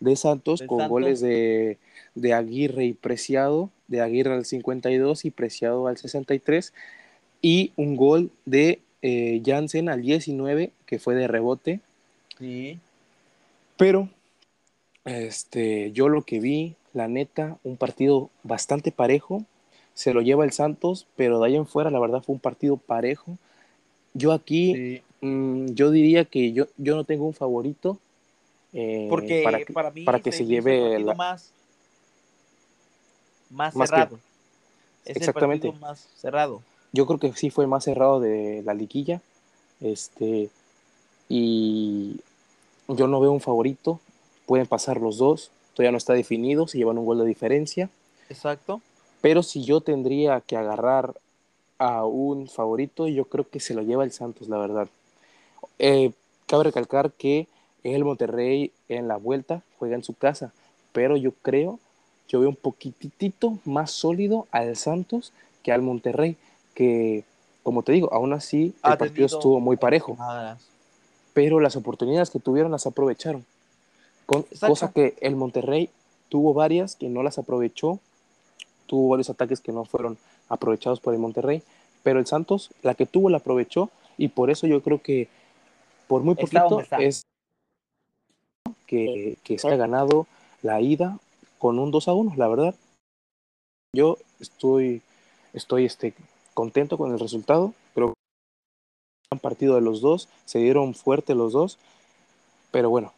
de 0.00 0.16
Santos 0.16 0.60
Del 0.60 0.68
con 0.68 0.78
Santos. 0.78 0.90
goles 0.90 1.20
de, 1.20 1.78
de 2.16 2.34
Aguirre 2.34 2.86
y 2.86 2.92
Preciado, 2.92 3.70
de 3.88 4.00
Aguirre 4.00 4.32
al 4.34 4.44
52 4.44 5.24
y 5.24 5.30
Preciado 5.30 5.86
al 5.86 5.96
63 5.96 6.72
y 7.42 7.72
un 7.76 7.96
gol 7.96 8.30
de 8.44 8.80
eh, 9.02 9.42
Jansen 9.44 9.88
al 9.88 10.02
19 10.02 10.72
que 10.86 10.98
fue 10.98 11.14
de 11.14 11.28
rebote, 11.28 11.80
Sí. 12.38 12.78
pero 13.76 14.08
este, 15.04 15.92
yo 15.92 16.08
lo 16.08 16.22
que 16.22 16.40
vi, 16.40 16.74
la 16.92 17.08
neta, 17.08 17.58
un 17.62 17.76
partido 17.76 18.30
bastante 18.42 18.90
parejo, 18.92 19.44
se 19.94 20.12
lo 20.12 20.20
lleva 20.20 20.44
el 20.44 20.52
Santos, 20.52 21.06
pero 21.16 21.40
de 21.40 21.46
ahí 21.46 21.56
en 21.56 21.66
fuera 21.66 21.90
la 21.90 22.00
verdad 22.00 22.22
fue 22.22 22.34
un 22.34 22.40
partido 22.40 22.76
parejo. 22.76 23.38
Yo 24.14 24.32
aquí, 24.32 24.74
sí. 24.74 25.02
mm, 25.26 25.66
yo 25.74 25.90
diría 25.90 26.24
que 26.24 26.52
yo, 26.52 26.66
yo 26.76 26.96
no 26.96 27.04
tengo 27.04 27.26
un 27.26 27.34
favorito. 27.34 27.98
eh, 28.72 29.06
Porque 29.08 29.42
para 29.44 29.58
para, 29.58 29.90
que, 29.90 29.94
mí 29.94 30.04
para 30.04 30.20
que 30.20 30.32
se 30.32 30.42
el 30.42 30.48
lleve 30.48 30.98
la- 30.98 31.14
más, 31.14 31.52
más, 33.50 33.74
Más 33.76 33.90
que- 33.90 33.96
cerrado. 33.96 34.18
Es 35.04 35.16
Exactamente. 35.18 35.68
el 35.68 35.72
partido 35.74 35.88
más 35.88 36.08
cerrado. 36.16 36.62
yo 36.92 37.06
creo 37.06 37.18
que 37.18 37.32
sí 37.34 37.50
fue 37.50 37.66
más 37.66 37.84
cerrado 37.84 38.20
de 38.20 38.62
la 38.64 38.74
liguilla. 38.74 39.20
Este, 39.80 40.48
y 41.28 42.16
yo 42.88 43.06
no 43.06 43.20
veo 43.20 43.32
un 43.32 43.40
favorito. 43.40 44.00
Pueden 44.46 44.66
pasar 44.66 45.00
los 45.00 45.18
dos. 45.18 45.50
Todavía 45.74 45.92
no 45.92 45.98
está 45.98 46.12
definido. 46.14 46.66
Se 46.68 46.78
llevan 46.78 46.98
un 46.98 47.04
gol 47.06 47.18
de 47.18 47.26
diferencia. 47.26 47.90
Exacto. 48.28 48.80
Pero 49.20 49.42
si 49.42 49.64
yo 49.64 49.80
tendría 49.80 50.40
que 50.40 50.56
agarrar 50.56 51.14
a 51.78 52.04
un 52.06 52.48
favorito, 52.48 53.06
yo 53.08 53.26
creo 53.26 53.48
que 53.48 53.60
se 53.60 53.74
lo 53.74 53.82
lleva 53.82 54.04
el 54.04 54.12
Santos, 54.12 54.48
la 54.48 54.56
verdad. 54.58 54.88
Eh, 55.78 56.12
cabe 56.46 56.64
recalcar 56.64 57.12
que 57.12 57.48
el 57.82 58.04
Monterrey 58.04 58.72
en 58.88 59.08
la 59.08 59.16
vuelta 59.16 59.62
juega 59.78 59.94
en 59.96 60.04
su 60.04 60.14
casa. 60.14 60.52
Pero 60.92 61.16
yo 61.16 61.32
creo, 61.42 61.78
yo 62.28 62.40
veo 62.40 62.48
un 62.48 62.56
poquitito 62.56 63.58
más 63.64 63.90
sólido 63.90 64.46
al 64.50 64.76
Santos 64.76 65.32
que 65.62 65.72
al 65.72 65.82
Monterrey. 65.82 66.36
Que, 66.74 67.24
como 67.62 67.82
te 67.82 67.92
digo, 67.92 68.12
aún 68.12 68.32
así 68.32 68.74
el 68.84 68.92
Ha 68.92 68.98
partido 68.98 69.26
estuvo 69.26 69.60
muy 69.60 69.76
parejo. 69.76 70.16
Pero 71.32 71.60
las 71.60 71.76
oportunidades 71.76 72.30
que 72.30 72.38
tuvieron 72.38 72.72
las 72.72 72.86
aprovecharon. 72.86 73.44
Con- 74.26 74.44
cosa 74.60 74.92
que 74.92 75.14
el 75.20 75.36
Monterrey 75.36 75.88
tuvo 76.28 76.54
varias 76.54 76.96
que 76.96 77.08
no 77.08 77.22
las 77.22 77.38
aprovechó, 77.38 78.00
tuvo 78.86 79.10
varios 79.10 79.30
ataques 79.30 79.60
que 79.60 79.72
no 79.72 79.84
fueron 79.84 80.18
aprovechados 80.48 81.00
por 81.00 81.14
el 81.14 81.20
Monterrey, 81.20 81.62
pero 82.02 82.18
el 82.18 82.26
Santos, 82.26 82.70
la 82.82 82.94
que 82.94 83.06
tuvo, 83.06 83.30
la 83.30 83.38
aprovechó 83.38 83.90
y 84.18 84.28
por 84.28 84.50
eso 84.50 84.66
yo 84.66 84.82
creo 84.82 85.00
que 85.00 85.28
por 86.08 86.22
muy 86.22 86.34
poquito 86.34 86.82
es 86.98 87.22
que, 88.86 89.36
que 89.42 89.58
se 89.58 89.68
ha 89.68 89.76
ganado 89.76 90.26
la 90.62 90.80
ida 90.80 91.18
con 91.58 91.78
un 91.78 91.90
2 91.90 92.08
a 92.08 92.14
1, 92.14 92.34
la 92.36 92.48
verdad. 92.48 92.74
Yo 93.94 94.18
estoy, 94.40 95.02
estoy 95.52 95.84
este, 95.84 96.14
contento 96.54 96.98
con 96.98 97.12
el 97.12 97.18
resultado, 97.18 97.74
creo 97.94 98.14
un 99.30 99.38
partido 99.38 99.74
de 99.74 99.80
los 99.80 100.00
dos, 100.00 100.28
se 100.44 100.58
dieron 100.58 100.94
fuerte 100.94 101.34
los 101.34 101.52
dos, 101.52 101.78
pero 102.70 102.90
bueno, 102.90 103.12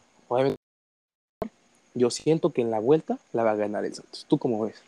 yo 1.94 2.10
siento 2.10 2.50
que 2.50 2.62
en 2.62 2.70
la 2.70 2.80
vuelta 2.80 3.18
la 3.32 3.44
va 3.44 3.52
a 3.52 3.56
ganar 3.56 3.84
el 3.84 3.94
Santos. 3.94 4.24
¿Tú 4.28 4.38
cómo 4.38 4.64
ves? 4.64 4.82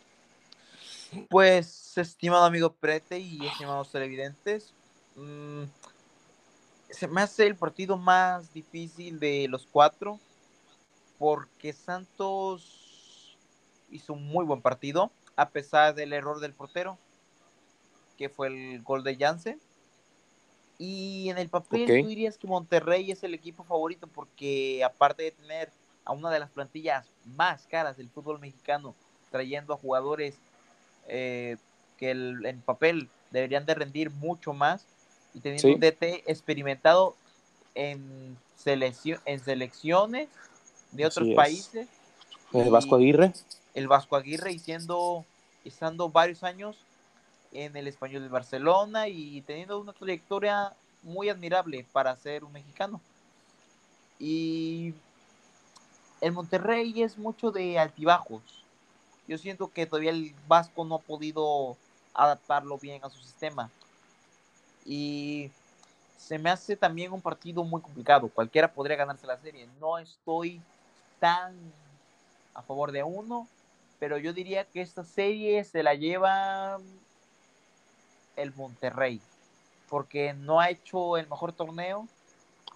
Pues, 1.29 1.97
estimado 1.97 2.45
amigo 2.45 2.71
Prete 2.71 3.19
y 3.19 3.45
estimados 3.45 3.91
televidentes, 3.91 4.73
mm, 5.15 5.63
se 6.89 7.07
me 7.07 7.21
hace 7.21 7.47
el 7.47 7.55
partido 7.55 7.97
más 7.97 8.53
difícil 8.53 9.19
de 9.19 9.47
los 9.47 9.67
cuatro 9.69 10.19
porque 11.17 11.73
Santos 11.73 12.80
hizo 13.91 14.13
un 14.13 14.25
muy 14.27 14.45
buen 14.45 14.61
partido 14.61 15.11
a 15.35 15.49
pesar 15.49 15.93
del 15.95 16.13
error 16.13 16.39
del 16.39 16.53
portero 16.53 16.97
que 18.17 18.29
fue 18.29 18.47
el 18.47 18.81
gol 18.83 19.03
de 19.03 19.15
Jansen 19.17 19.59
y 20.77 21.29
en 21.29 21.37
el 21.37 21.49
papel 21.49 21.83
Ok. 21.83 22.01
tú 22.01 22.07
dirías 22.07 22.37
que 22.37 22.47
Monterrey 22.47 23.11
es 23.11 23.23
el 23.23 23.33
equipo 23.33 23.63
favorito 23.63 24.07
porque 24.07 24.83
aparte 24.83 25.23
de 25.23 25.31
tener 25.31 25.71
a 26.05 26.11
una 26.13 26.31
de 26.31 26.39
las 26.39 26.49
plantillas 26.49 27.07
más 27.35 27.67
caras 27.67 27.97
del 27.97 28.09
fútbol 28.09 28.39
mexicano 28.39 28.95
trayendo 29.29 29.73
a 29.73 29.77
jugadores 29.77 30.35
eh, 31.07 31.57
que 31.97 32.11
el- 32.11 32.45
en 32.45 32.61
papel 32.61 33.09
deberían 33.31 33.65
de 33.65 33.73
rendir 33.75 34.09
mucho 34.11 34.53
más 34.53 34.85
y 35.33 35.39
teniendo 35.39 35.67
Sí. 35.67 35.73
un 35.75 35.79
DT 35.79 36.23
experimentado 36.27 37.15
en, 37.75 38.37
seleccio- 38.57 39.19
en 39.25 39.39
selecciones 39.39 40.29
de 40.91 41.05
otros 41.05 41.23
Así 41.23 41.31
es. 41.31 41.35
países. 41.35 41.87
El 42.53 42.67
y 42.67 42.69
Vasco 42.69 42.95
Aguirre, 42.95 43.33
El 43.73 43.87
Vasco 43.87 44.15
Aguirre 44.15 44.51
y 44.51 44.59
siendo, 44.59 45.25
estando 45.63 46.09
varios 46.09 46.43
años 46.43 46.77
en 47.51 47.75
el 47.75 47.87
español 47.87 48.23
de 48.23 48.29
Barcelona 48.29 49.07
y 49.07 49.41
teniendo 49.41 49.79
una 49.79 49.93
trayectoria 49.93 50.73
muy 51.03 51.29
admirable 51.29 51.85
para 51.91 52.15
ser 52.15 52.43
un 52.43 52.51
mexicano. 52.51 53.01
Y 54.19 54.93
el 56.21 56.31
Monterrey 56.31 57.01
es 57.01 57.17
mucho 57.17 57.51
de 57.51 57.79
altibajos. 57.79 58.41
Yo 59.27 59.37
siento 59.37 59.71
que 59.71 59.85
todavía 59.85 60.11
el 60.11 60.35
Vasco 60.47 60.85
no 60.85 60.95
ha 60.95 60.99
podido 60.99 61.77
adaptarlo 62.13 62.77
bien 62.77 63.03
a 63.03 63.09
su 63.09 63.19
sistema. 63.19 63.69
Y 64.85 65.49
se 66.17 66.37
me 66.37 66.49
hace 66.49 66.75
también 66.75 67.11
un 67.11 67.21
partido 67.21 67.63
muy 67.63 67.81
complicado. 67.81 68.29
Cualquiera 68.29 68.71
podría 68.71 68.97
ganarse 68.97 69.25
la 69.25 69.37
serie. 69.37 69.67
No 69.79 69.97
estoy 69.97 70.61
tan 71.19 71.55
a 72.53 72.61
favor 72.61 72.91
de 72.91 73.03
uno, 73.03 73.47
pero 74.01 74.17
yo 74.17 74.33
diría 74.33 74.65
que 74.65 74.81
esta 74.81 75.03
serie 75.03 75.63
se 75.63 75.83
la 75.83 75.93
lleva 75.93 76.79
el 78.35 78.51
Monterrey, 78.55 79.21
porque 79.89 80.33
no 80.33 80.59
ha 80.59 80.71
hecho 80.71 81.17
el 81.17 81.29
mejor 81.29 81.53
torneo, 81.53 82.07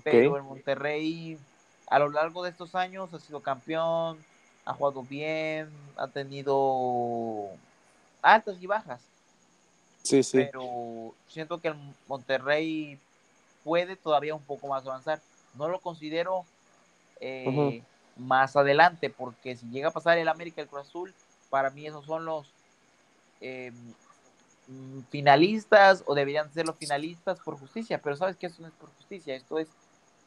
pero 0.03 0.37
el 0.37 0.43
Monterrey 0.43 1.39
a 1.87 1.97
lo 1.97 2.09
largo 2.09 2.43
de 2.43 2.51
estos 2.51 2.75
años 2.75 3.11
ha 3.11 3.19
sido 3.19 3.39
campeón, 3.39 4.23
ha 4.65 4.73
jugado 4.75 5.01
bien, 5.01 5.67
ha 5.97 6.07
tenido 6.07 7.47
altas 8.21 8.61
y 8.61 8.67
bajas, 8.67 9.01
sí, 10.03 10.21
sí, 10.21 10.37
pero 10.37 11.15
siento 11.27 11.59
que 11.59 11.69
el 11.69 11.75
Monterrey 12.07 12.99
puede 13.63 13.95
todavía 13.95 14.35
un 14.35 14.43
poco 14.43 14.67
más 14.67 14.85
avanzar. 14.85 15.19
No 15.55 15.69
lo 15.69 15.79
considero 15.79 16.45
eh, 17.19 17.81
más 18.17 18.55
adelante, 18.55 19.09
porque 19.09 19.55
si 19.55 19.67
llega 19.69 19.89
a 19.89 19.93
pasar 19.93 20.17
el 20.17 20.27
América 20.27 20.61
el 20.61 20.67
Cruz 20.67 20.87
Azul, 20.87 21.13
para 21.49 21.69
mí 21.69 21.85
esos 21.85 22.05
son 22.05 22.25
los 22.25 22.47
eh, 23.41 23.71
mm, 24.67 25.01
finalistas 25.09 26.03
o 26.05 26.15
deberían 26.15 26.51
ser 26.53 26.65
los 26.65 26.77
finalistas 26.77 27.39
por 27.39 27.57
justicia, 27.59 27.99
pero 28.01 28.15
sabes 28.15 28.35
que 28.37 28.47
esto 28.47 28.61
no 28.61 28.67
es 28.67 28.73
por 28.73 28.89
justicia, 28.95 29.35
esto 29.35 29.59
es 29.59 29.67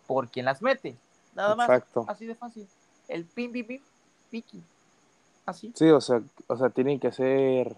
por 0.07 0.29
quien 0.29 0.47
las 0.47 0.63
mete. 0.63 0.97
Nada 1.35 1.55
más, 1.55 1.69
exacto. 1.69 2.05
así 2.09 2.27
de 2.27 2.35
fácil. 2.35 2.67
El 3.09 3.25
pim, 3.25 3.53
pim, 3.53 3.67
pim, 3.67 3.81
piqui. 4.31 4.63
Así. 5.47 5.73
Sí, 5.75 5.89
o 5.89 6.01
sea, 6.01 6.23
o 6.47 6.57
sea, 6.57 6.69
tienen 6.69 7.01
que 7.01 7.11
ser, 7.11 7.75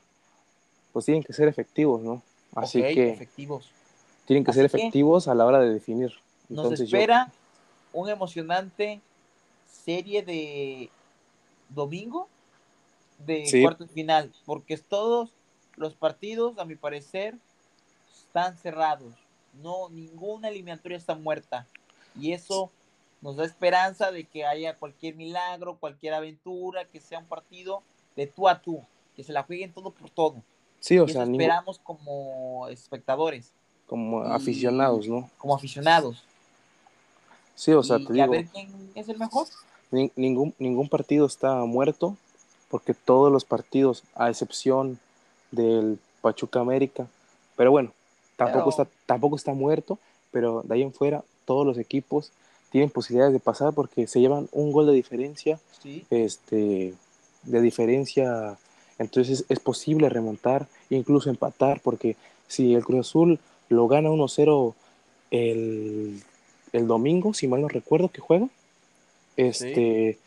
pues 0.92 1.04
tienen 1.04 1.22
que 1.22 1.32
ser 1.32 1.46
efectivos, 1.46 2.00
¿no? 2.02 2.22
Así 2.54 2.82
que 2.82 3.10
efectivos. 3.12 3.70
tienen 4.26 4.44
que 4.44 4.52
ser 4.52 4.68
que- 4.68 4.76
efectivos 4.76 5.28
a 5.28 5.34
la 5.34 5.46
hora 5.46 5.60
de 5.60 5.72
definir. 5.72 6.12
Nos 6.48 6.76
yo- 6.78 6.84
espera 6.84 7.30
un 7.92 8.08
emocionante 8.08 9.00
serie 9.70 10.22
de 10.22 10.90
domingo 11.68 12.28
de 13.18 13.46
Sí. 13.46 13.62
de 13.78 13.86
final, 13.88 14.32
porque 14.46 14.76
todos 14.78 15.30
los 15.76 15.94
partidos, 15.94 16.58
a 16.58 16.64
mi 16.64 16.74
parecer, 16.76 17.36
están 18.26 18.56
cerrados. 18.56 19.14
No, 19.62 19.88
ninguna 19.90 20.48
eliminatoria 20.48 20.96
está 20.96 21.14
muerta. 21.14 21.66
Y 22.18 22.32
eso 22.32 22.70
nos 23.20 23.36
da 23.36 23.44
esperanza 23.44 24.10
de 24.10 24.24
que 24.24 24.44
haya 24.46 24.76
cualquier 24.76 25.14
milagro, 25.16 25.76
cualquier 25.76 26.14
aventura, 26.14 26.84
que 26.86 27.00
sea 27.00 27.18
un 27.18 27.26
partido 27.26 27.82
de 28.16 28.26
tú 28.26 28.48
a 28.48 28.60
tú, 28.60 28.82
que 29.16 29.22
se 29.24 29.32
la 29.32 29.42
jueguen 29.42 29.72
todo 29.72 29.90
por 29.90 30.10
todo. 30.10 30.42
sí, 30.78 30.98
o 30.98 31.04
y 31.04 31.08
sea, 31.12 31.22
eso 31.22 31.30
ningún- 31.30 31.42
esperamos 31.42 31.78
como 31.78 32.66
espectadores, 32.68 33.52
como 33.86 34.26
y- 34.26 34.30
aficionados, 34.32 35.06
¿no? 35.06 35.28
como 35.36 35.54
aficionados. 35.54 36.24
Sí, 37.60 37.72
o 37.72 37.82
sea, 37.82 37.98
y, 37.98 38.06
te 38.06 38.12
a 38.12 38.14
digo, 38.14 38.32
ver 38.32 38.46
quién 38.46 38.70
es 38.94 39.06
el 39.10 39.18
mejor. 39.18 39.46
Ni- 39.90 40.10
ningún, 40.16 40.54
ningún 40.58 40.88
partido 40.88 41.26
está 41.26 41.56
muerto, 41.66 42.16
porque 42.70 42.94
todos 42.94 43.30
los 43.30 43.44
partidos, 43.44 44.02
a 44.14 44.30
excepción 44.30 44.98
del 45.50 45.98
Pachuca 46.22 46.60
América, 46.60 47.06
pero 47.56 47.70
bueno, 47.70 47.92
tampoco, 48.36 48.70
Pero- 48.70 48.82
está, 48.84 48.96
tampoco 49.04 49.36
está 49.36 49.52
muerto, 49.52 49.98
pero 50.30 50.62
de 50.64 50.74
ahí 50.74 50.82
en 50.82 50.94
fuera 50.94 51.22
todos 51.44 51.66
los 51.66 51.76
equipos 51.76 52.32
tienen 52.70 52.88
posibilidades 52.88 53.34
de 53.34 53.40
pasar 53.40 53.74
porque 53.74 54.06
se 54.06 54.20
llevan 54.20 54.48
un 54.52 54.72
gol 54.72 54.86
de 54.86 54.92
diferencia, 54.94 55.58
Sí. 55.82 56.06
este, 56.10 56.94
de 57.42 57.60
diferencia 57.60 58.56
Entonces 58.98 59.44
es 59.48 59.58
posible 59.60 60.08
remontar, 60.10 60.66
incluso 60.90 61.30
empatar, 61.30 61.80
porque 61.80 62.16
si 62.48 62.74
el 62.74 62.84
Cruz 62.84 63.00
Azul 63.08 63.38
lo 63.70 63.88
gana 63.88 64.10
1-0 64.10 64.74
el, 65.30 66.22
el, 66.72 66.86
domingo, 66.86 67.34
si 67.34 67.48
mal 67.48 67.60
no 67.60 67.68
recuerdo 67.68 68.08
que 68.08 68.20
juega, 68.20 68.48
este, 69.36 70.18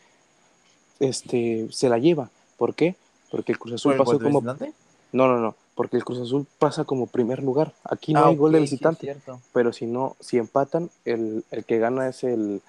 ¿Sí? 0.99 1.05
este, 1.05 1.67
se 1.71 1.89
la 1.89 1.97
lleva. 1.97 2.29
¿Por 2.57 2.75
qué? 2.75 2.95
Porque 3.31 3.51
el 3.51 3.59
Cruz 3.59 3.73
Azul 3.73 3.95
pasó 3.97 4.19
como... 4.19 4.41
No, 4.41 5.27
no, 5.27 5.39
no, 5.39 5.55
porque 5.75 5.97
el 5.97 6.03
Cruz 6.03 6.19
Azul 6.19 6.47
pasa 6.59 6.85
como 6.85 7.07
primer 7.07 7.43
lugar. 7.43 7.73
Aquí 7.83 8.13
no 8.13 8.21
ah, 8.21 8.27
hay 8.27 8.35
gol 8.35 8.51
de 8.51 8.59
visitante, 8.59 9.13
sí, 9.13 9.31
pero 9.53 9.73
si 9.73 9.85
no, 9.85 10.15
si 10.19 10.37
empatan, 10.37 10.89
el, 11.05 11.43
el 11.51 11.65
que 11.65 11.77
gana 11.77 12.07
es 12.07 12.23
el, 12.23 12.61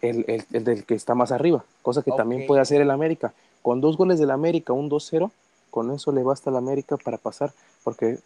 el, 0.00 0.24
el, 0.28 0.44
el, 0.52 0.64
del 0.64 0.84
que 0.84 0.94
está 0.94 1.14
más 1.14 1.32
arriba, 1.32 1.64
cosa 1.82 2.02
que 2.02 2.10
okay. 2.10 2.18
también 2.18 2.46
puede 2.46 2.60
hacer 2.60 2.80
el 2.80 2.90
América. 2.90 3.34
Con 3.62 3.80
dos 3.80 3.96
goles 3.96 4.18
del 4.18 4.30
América, 4.30 4.72
un 4.72 4.90
2-0, 4.90 5.30
con 5.70 5.90
eso 5.92 6.12
le 6.12 6.22
basta 6.22 6.50
al 6.50 6.56
América 6.56 6.96
para 6.96 7.18
pasar, 7.18 7.52
porque 7.84 8.18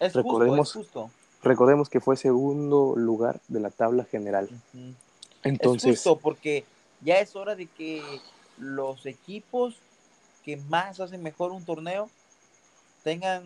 es 0.00 0.12
recordemos, 0.14 0.72
justo, 0.72 0.80
es 0.80 0.86
justo. 0.86 1.10
Recordemos 1.48 1.88
que 1.88 2.00
fue 2.00 2.16
segundo 2.16 2.94
lugar 2.96 3.40
de 3.48 3.60
la 3.60 3.70
tabla 3.70 4.04
general. 4.04 4.48
Uh 4.74 4.78
-huh. 4.78 4.94
Entonces, 5.42 5.92
es 5.92 5.96
justo 5.98 6.18
porque 6.18 6.64
ya 7.00 7.18
es 7.18 7.34
hora 7.36 7.54
de 7.54 7.66
que 7.66 8.02
los 8.58 9.06
equipos 9.06 9.76
que 10.44 10.56
más 10.56 11.00
hacen 11.00 11.22
mejor 11.22 11.52
un 11.52 11.64
torneo 11.64 12.10
tengan 13.04 13.42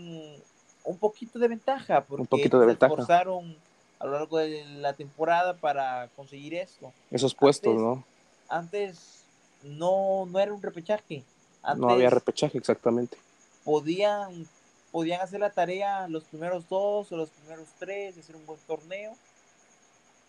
un 0.84 0.98
poquito 0.98 1.38
de 1.38 1.48
ventaja, 1.48 2.02
porque 2.02 2.22
un 2.22 2.26
poquito 2.26 2.58
de 2.58 2.64
se 2.64 2.68
ventaja. 2.68 2.92
esforzaron 2.92 3.56
a 3.98 4.06
lo 4.06 4.12
largo 4.12 4.38
de 4.38 4.64
la 4.78 4.94
temporada 4.94 5.54
para 5.54 6.08
conseguir 6.16 6.54
esto. 6.54 6.92
Esos 7.10 7.34
puestos, 7.34 7.70
antes, 7.70 7.82
¿no? 7.82 8.04
Antes 8.48 9.22
no, 9.62 10.26
no 10.26 10.38
era 10.40 10.52
un 10.52 10.62
repechaje. 10.62 11.22
Antes 11.62 11.80
no 11.80 11.90
había 11.90 12.10
repechaje, 12.10 12.58
exactamente. 12.58 13.16
Podían, 13.64 14.48
podían 14.92 15.22
hacer 15.22 15.40
la 15.40 15.50
tarea 15.50 16.06
los 16.06 16.24
primeros 16.24 16.68
dos 16.68 17.10
o 17.10 17.16
los 17.16 17.30
primeros 17.30 17.68
tres, 17.78 18.16
hacer 18.16 18.36
un 18.36 18.46
buen 18.46 18.60
torneo. 18.66 19.14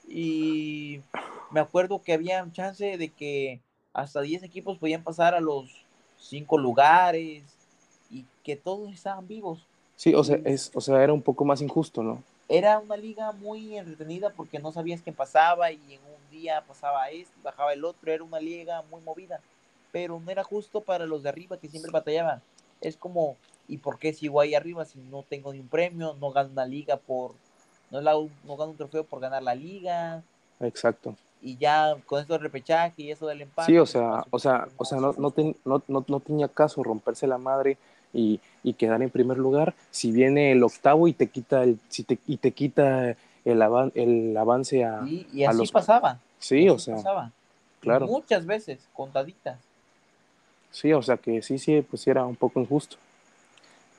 Y 0.07 1.01
me 1.51 1.59
acuerdo 1.59 2.01
que 2.01 2.13
había 2.13 2.45
chance 2.51 2.97
de 2.97 3.09
que 3.09 3.59
hasta 3.93 4.21
10 4.21 4.43
equipos 4.43 4.77
podían 4.77 5.03
pasar 5.03 5.35
a 5.35 5.39
los 5.39 5.69
cinco 6.17 6.57
lugares 6.57 7.43
y 8.09 8.25
que 8.43 8.55
todos 8.55 8.91
estaban 8.91 9.27
vivos. 9.27 9.59
Sí, 9.95 10.13
o 10.15 10.23
sea, 10.23 10.39
es, 10.45 10.71
o 10.73 10.81
sea, 10.81 11.03
era 11.03 11.13
un 11.13 11.21
poco 11.21 11.45
más 11.45 11.61
injusto, 11.61 12.01
¿no? 12.01 12.23
Era 12.49 12.79
una 12.79 12.97
liga 12.97 13.31
muy 13.31 13.77
entretenida 13.77 14.31
porque 14.31 14.59
no 14.59 14.71
sabías 14.71 15.01
qué 15.01 15.11
pasaba 15.11 15.71
y 15.71 15.79
en 15.89 15.99
un 16.01 16.31
día 16.31 16.63
pasaba 16.67 17.09
este, 17.09 17.33
bajaba 17.43 17.73
el 17.73 17.85
otro, 17.85 18.11
era 18.11 18.23
una 18.23 18.39
liga 18.39 18.83
muy 18.89 19.01
movida, 19.01 19.39
pero 19.91 20.19
no 20.19 20.31
era 20.31 20.43
justo 20.43 20.81
para 20.81 21.05
los 21.05 21.23
de 21.23 21.29
arriba 21.29 21.57
que 21.57 21.69
siempre 21.69 21.91
batallaban. 21.91 22.41
Es 22.81 22.97
como, 22.97 23.37
¿y 23.73 23.79
por 23.79 23.97
qué 23.97 24.13
sigo 24.13 24.39
ahí 24.39 24.53
arriba 24.53 24.85
si 24.85 24.99
no 24.99 25.23
tengo 25.23 25.51
ni 25.51 25.59
un 25.59 25.67
premio, 25.67 26.15
no 26.21 26.31
gano 26.31 26.51
una 26.51 26.65
liga 26.65 26.97
por, 26.97 27.31
no, 27.89 28.01
la, 28.01 28.13
no 28.13 28.55
gano 28.55 28.69
un 28.71 28.77
trofeo 28.77 29.03
por 29.03 29.19
ganar 29.19 29.41
la 29.41 29.55
liga? 29.55 30.21
Exacto. 30.59 31.15
Y 31.41 31.57
ya 31.57 31.95
con 32.05 32.21
esto 32.21 32.33
del 32.33 32.43
repechaje 32.43 33.01
y 33.01 33.11
eso 33.11 33.25
del 33.25 33.41
empate. 33.41 33.71
Sí, 33.71 33.77
o 33.79 33.87
sea, 33.87 34.23
o 34.29 34.37
sea, 34.37 34.67
o 34.77 34.85
sea, 34.85 34.99
no, 34.99 35.15
no, 35.17 35.31
ten, 35.31 35.55
no, 35.65 35.81
no, 35.87 36.05
no 36.07 36.19
tenía 36.19 36.47
caso 36.47 36.83
romperse 36.83 37.25
la 37.25 37.39
madre 37.39 37.77
y, 38.13 38.39
y, 38.61 38.73
quedar 38.73 39.01
en 39.01 39.09
primer 39.09 39.39
lugar 39.39 39.73
si 39.89 40.11
viene 40.11 40.51
el 40.51 40.61
octavo 40.61 41.07
y 41.07 41.13
te 41.13 41.27
quita 41.27 41.63
el 41.63 41.79
si 41.89 42.03
te, 42.03 42.19
y 42.27 42.37
te 42.37 42.51
quita 42.51 43.15
el, 43.43 43.61
avan, 43.63 43.91
el 43.95 44.37
avance 44.37 44.85
a, 44.85 45.01
y, 45.03 45.27
y 45.33 45.45
así 45.45 45.55
a 45.55 45.57
los 45.57 45.71
pasaba 45.71 46.19
sí 46.37 46.67
así 46.67 46.69
o 46.69 46.77
sea 46.77 46.95
pasaba. 46.97 47.31
claro 47.79 48.05
muchas 48.05 48.45
veces 48.45 48.87
contaditas 48.93 49.57
sí 50.69 50.93
o 50.93 51.01
sea 51.01 51.17
que 51.17 51.41
sí 51.41 51.57
sí 51.57 51.81
pues 51.81 52.05
era 52.05 52.23
un 52.23 52.35
poco 52.35 52.59
injusto 52.59 52.97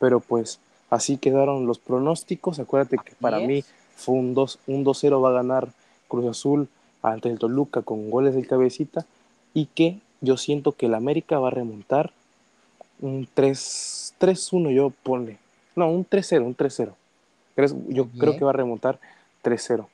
pero 0.04 0.20
pues 0.20 0.60
así 0.90 1.16
quedaron 1.16 1.64
los 1.64 1.78
pronósticos 1.78 2.58
acuérdate 2.58 2.98
que 3.02 3.14
para 3.18 3.38
mí 3.38 3.64
fue 3.96 4.16
un 4.16 4.34
2 4.34 4.58
un 4.66 4.84
2-0 4.84 5.24
va 5.24 5.30
a 5.30 5.32
ganar 5.32 5.68
Cruz 6.08 6.26
Azul 6.26 6.68
ante 7.00 7.30
el 7.30 7.38
Toluca 7.38 7.80
con 7.80 8.10
goles 8.10 8.34
del 8.34 8.46
cabecita 8.46 9.06
y 9.54 9.64
que 9.64 10.00
yo 10.20 10.36
siento 10.36 10.72
que 10.72 10.84
el 10.84 10.94
América 10.94 11.38
va 11.38 11.48
a 11.48 11.52
remontar 11.52 12.12
un 13.00 13.26
3-1 13.34 14.74
yo 14.74 14.92
ponle. 15.02 15.38
No, 15.74 15.88
un 15.88 16.06
3-0, 16.06 16.44
un 16.44 16.54
3-0. 16.54 16.92
Yo 17.88 18.04
Bien. 18.04 18.18
creo 18.18 18.36
que 18.36 18.44
va 18.44 18.50
a 18.50 18.54
remontar 18.54 18.98
3-0. 19.42 19.86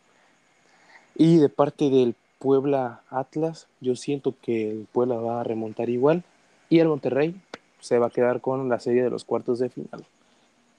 Y 1.14 1.36
de 1.36 1.48
parte 1.48 1.88
del 1.88 2.16
Puebla 2.40 3.02
Atlas, 3.10 3.68
yo 3.80 3.94
siento 3.94 4.34
que 4.42 4.72
el 4.72 4.88
Puebla 4.92 5.14
va 5.16 5.40
a 5.40 5.44
remontar 5.44 5.88
igual. 5.88 6.24
Y 6.68 6.80
el 6.80 6.88
Monterrey 6.88 7.34
se 7.80 7.98
va 7.98 8.06
a 8.06 8.10
quedar 8.10 8.40
con 8.40 8.68
la 8.68 8.78
serie 8.78 9.02
de 9.02 9.10
los 9.10 9.24
cuartos 9.24 9.58
de 9.58 9.70
final. 9.70 10.06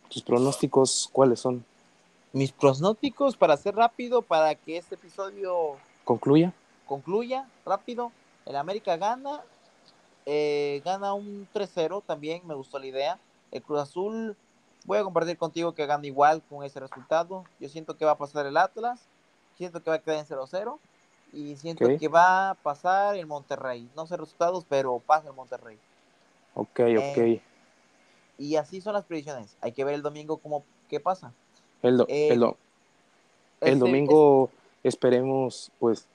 ¿Tus 0.09 0.23
pronósticos 0.23 1.09
cuáles 1.11 1.39
son? 1.39 1.63
Mis 2.33 2.51
pronósticos, 2.51 3.35
para 3.35 3.57
ser 3.57 3.75
rápido, 3.75 4.21
para 4.21 4.55
que 4.55 4.77
este 4.77 4.95
episodio 4.95 5.75
¿Concluya? 6.05 6.53
concluya 6.85 7.47
rápido. 7.65 8.11
El 8.45 8.55
América 8.55 8.97
gana 8.97 9.41
eh, 10.25 10.81
gana 10.85 11.13
un 11.13 11.47
3-0 11.53 12.03
también, 12.05 12.45
me 12.45 12.53
gustó 12.53 12.79
la 12.79 12.85
idea. 12.85 13.19
El 13.51 13.61
Cruz 13.61 13.79
Azul, 13.81 14.35
voy 14.85 14.97
a 14.97 15.03
compartir 15.03 15.37
contigo 15.37 15.73
que 15.73 15.85
gana 15.85 16.05
igual 16.05 16.41
con 16.49 16.63
ese 16.63 16.79
resultado. 16.79 17.43
Yo 17.59 17.69
siento 17.69 17.97
que 17.97 18.05
va 18.05 18.11
a 18.11 18.17
pasar 18.17 18.45
el 18.45 18.57
Atlas, 18.57 19.01
siento 19.57 19.81
que 19.81 19.89
va 19.89 19.97
a 19.97 19.99
quedar 19.99 20.19
en 20.19 20.25
0-0 20.25 20.77
y 21.33 21.55
siento 21.55 21.87
que 21.99 22.07
va 22.07 22.51
a 22.51 22.53
pasar 22.55 23.15
el 23.15 23.25
Monterrey. 23.25 23.89
No 23.95 24.05
sé 24.05 24.17
resultados, 24.17 24.65
pero 24.67 24.99
pasa 24.99 25.29
el 25.29 25.35
Monterrey. 25.35 25.77
Ok, 26.53 26.79
Eh, 26.79 26.97
ok. 27.37 27.41
Y 28.37 28.55
así 28.55 28.81
son 28.81 28.93
las 28.93 29.05
predicciones. 29.05 29.55
Hay 29.61 29.71
que 29.71 29.83
ver 29.83 29.93
el 29.95 30.01
domingo 30.01 30.37
cómo 30.37 30.63
qué 30.89 30.99
pasa. 30.99 31.31
El, 31.83 31.97
do- 31.97 32.05
eh, 32.09 32.29
el, 32.31 32.39
do- 32.39 32.57
el 33.61 33.73
Este- 33.73 33.79
domingo 33.79 34.49
esperemos 34.83 35.71
pues 35.79 36.07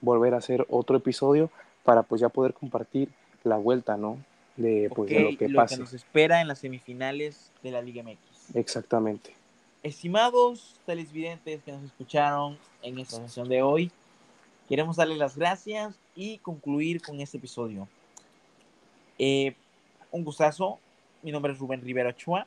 volver 0.00 0.34
a 0.34 0.38
hacer 0.38 0.66
otro 0.68 0.96
episodio 0.98 1.50
para 1.84 2.02
pues 2.02 2.20
ya 2.20 2.28
poder 2.28 2.52
compartir 2.54 3.08
la 3.42 3.56
vuelta, 3.56 3.96
¿no? 3.96 4.18
De, 4.56 4.90
pues, 4.94 5.10
de 5.10 5.24
ok, 5.24 5.32
lo 5.32 5.38
que 5.38 5.48
lo 5.48 5.56
pase. 5.56 5.74
que 5.76 5.80
nos 5.82 5.92
espera 5.94 6.40
en 6.40 6.48
las 6.48 6.58
semifinales 6.60 7.50
de 7.62 7.70
la 7.70 7.80
Liga 7.82 8.02
MX. 8.02 8.54
Exactamente. 8.54 9.34
Estimados 9.82 10.76
televidentes 10.86 11.62
que 11.62 11.72
nos 11.72 11.82
escucharon 11.84 12.56
en 12.82 12.98
esta 12.98 13.16
sesión 13.16 13.48
de 13.48 13.62
hoy, 13.62 13.90
queremos 14.68 14.96
darles 14.96 15.18
las 15.18 15.36
gracias 15.36 15.94
y 16.14 16.38
concluir 16.38 17.02
con 17.02 17.20
este 17.20 17.36
episodio. 17.38 17.88
Eh, 19.18 19.54
un 20.14 20.24
gustazo. 20.24 20.78
Mi 21.22 21.32
nombre 21.32 21.52
es 21.52 21.58
Rubén 21.58 21.80
Rivera 21.82 22.10
Ochoa. 22.10 22.46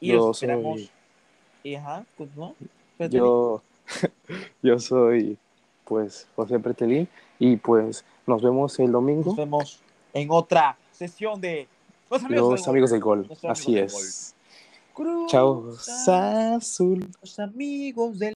Y 0.00 0.08
Yo 0.08 0.16
los 0.16 0.36
esperamos. 0.42 0.80
soy- 0.80 0.90
Y, 1.62 1.74
ajá, 1.74 2.04
continúa. 2.16 2.52
Espérate. 2.92 3.16
Yo, 3.16 3.62
yo 4.62 4.78
soy 4.78 5.36
pues 5.84 6.26
José 6.36 6.58
Pretelín 6.60 7.08
y 7.38 7.56
pues 7.56 8.04
nos 8.26 8.42
vemos 8.42 8.78
el 8.78 8.92
domingo. 8.92 9.24
Nos 9.26 9.36
vemos 9.36 9.80
en 10.12 10.30
otra 10.30 10.76
sesión 10.92 11.40
de 11.40 11.66
Los 12.10 12.22
Amigos, 12.24 12.50
Los 12.50 12.60
del, 12.60 12.64
Gol. 12.64 12.70
amigos 12.70 12.90
del 12.90 13.00
gol. 13.00 13.18
Los 13.28 13.38
amigos 13.44 13.58
Así 13.60 13.74
del 13.74 13.84
es. 13.84 14.34
Cruz 14.94 15.30
Chao, 15.30 15.70
Azul. 16.08 17.08
Los 17.22 17.38
amigos 17.38 18.18
del 18.18 18.28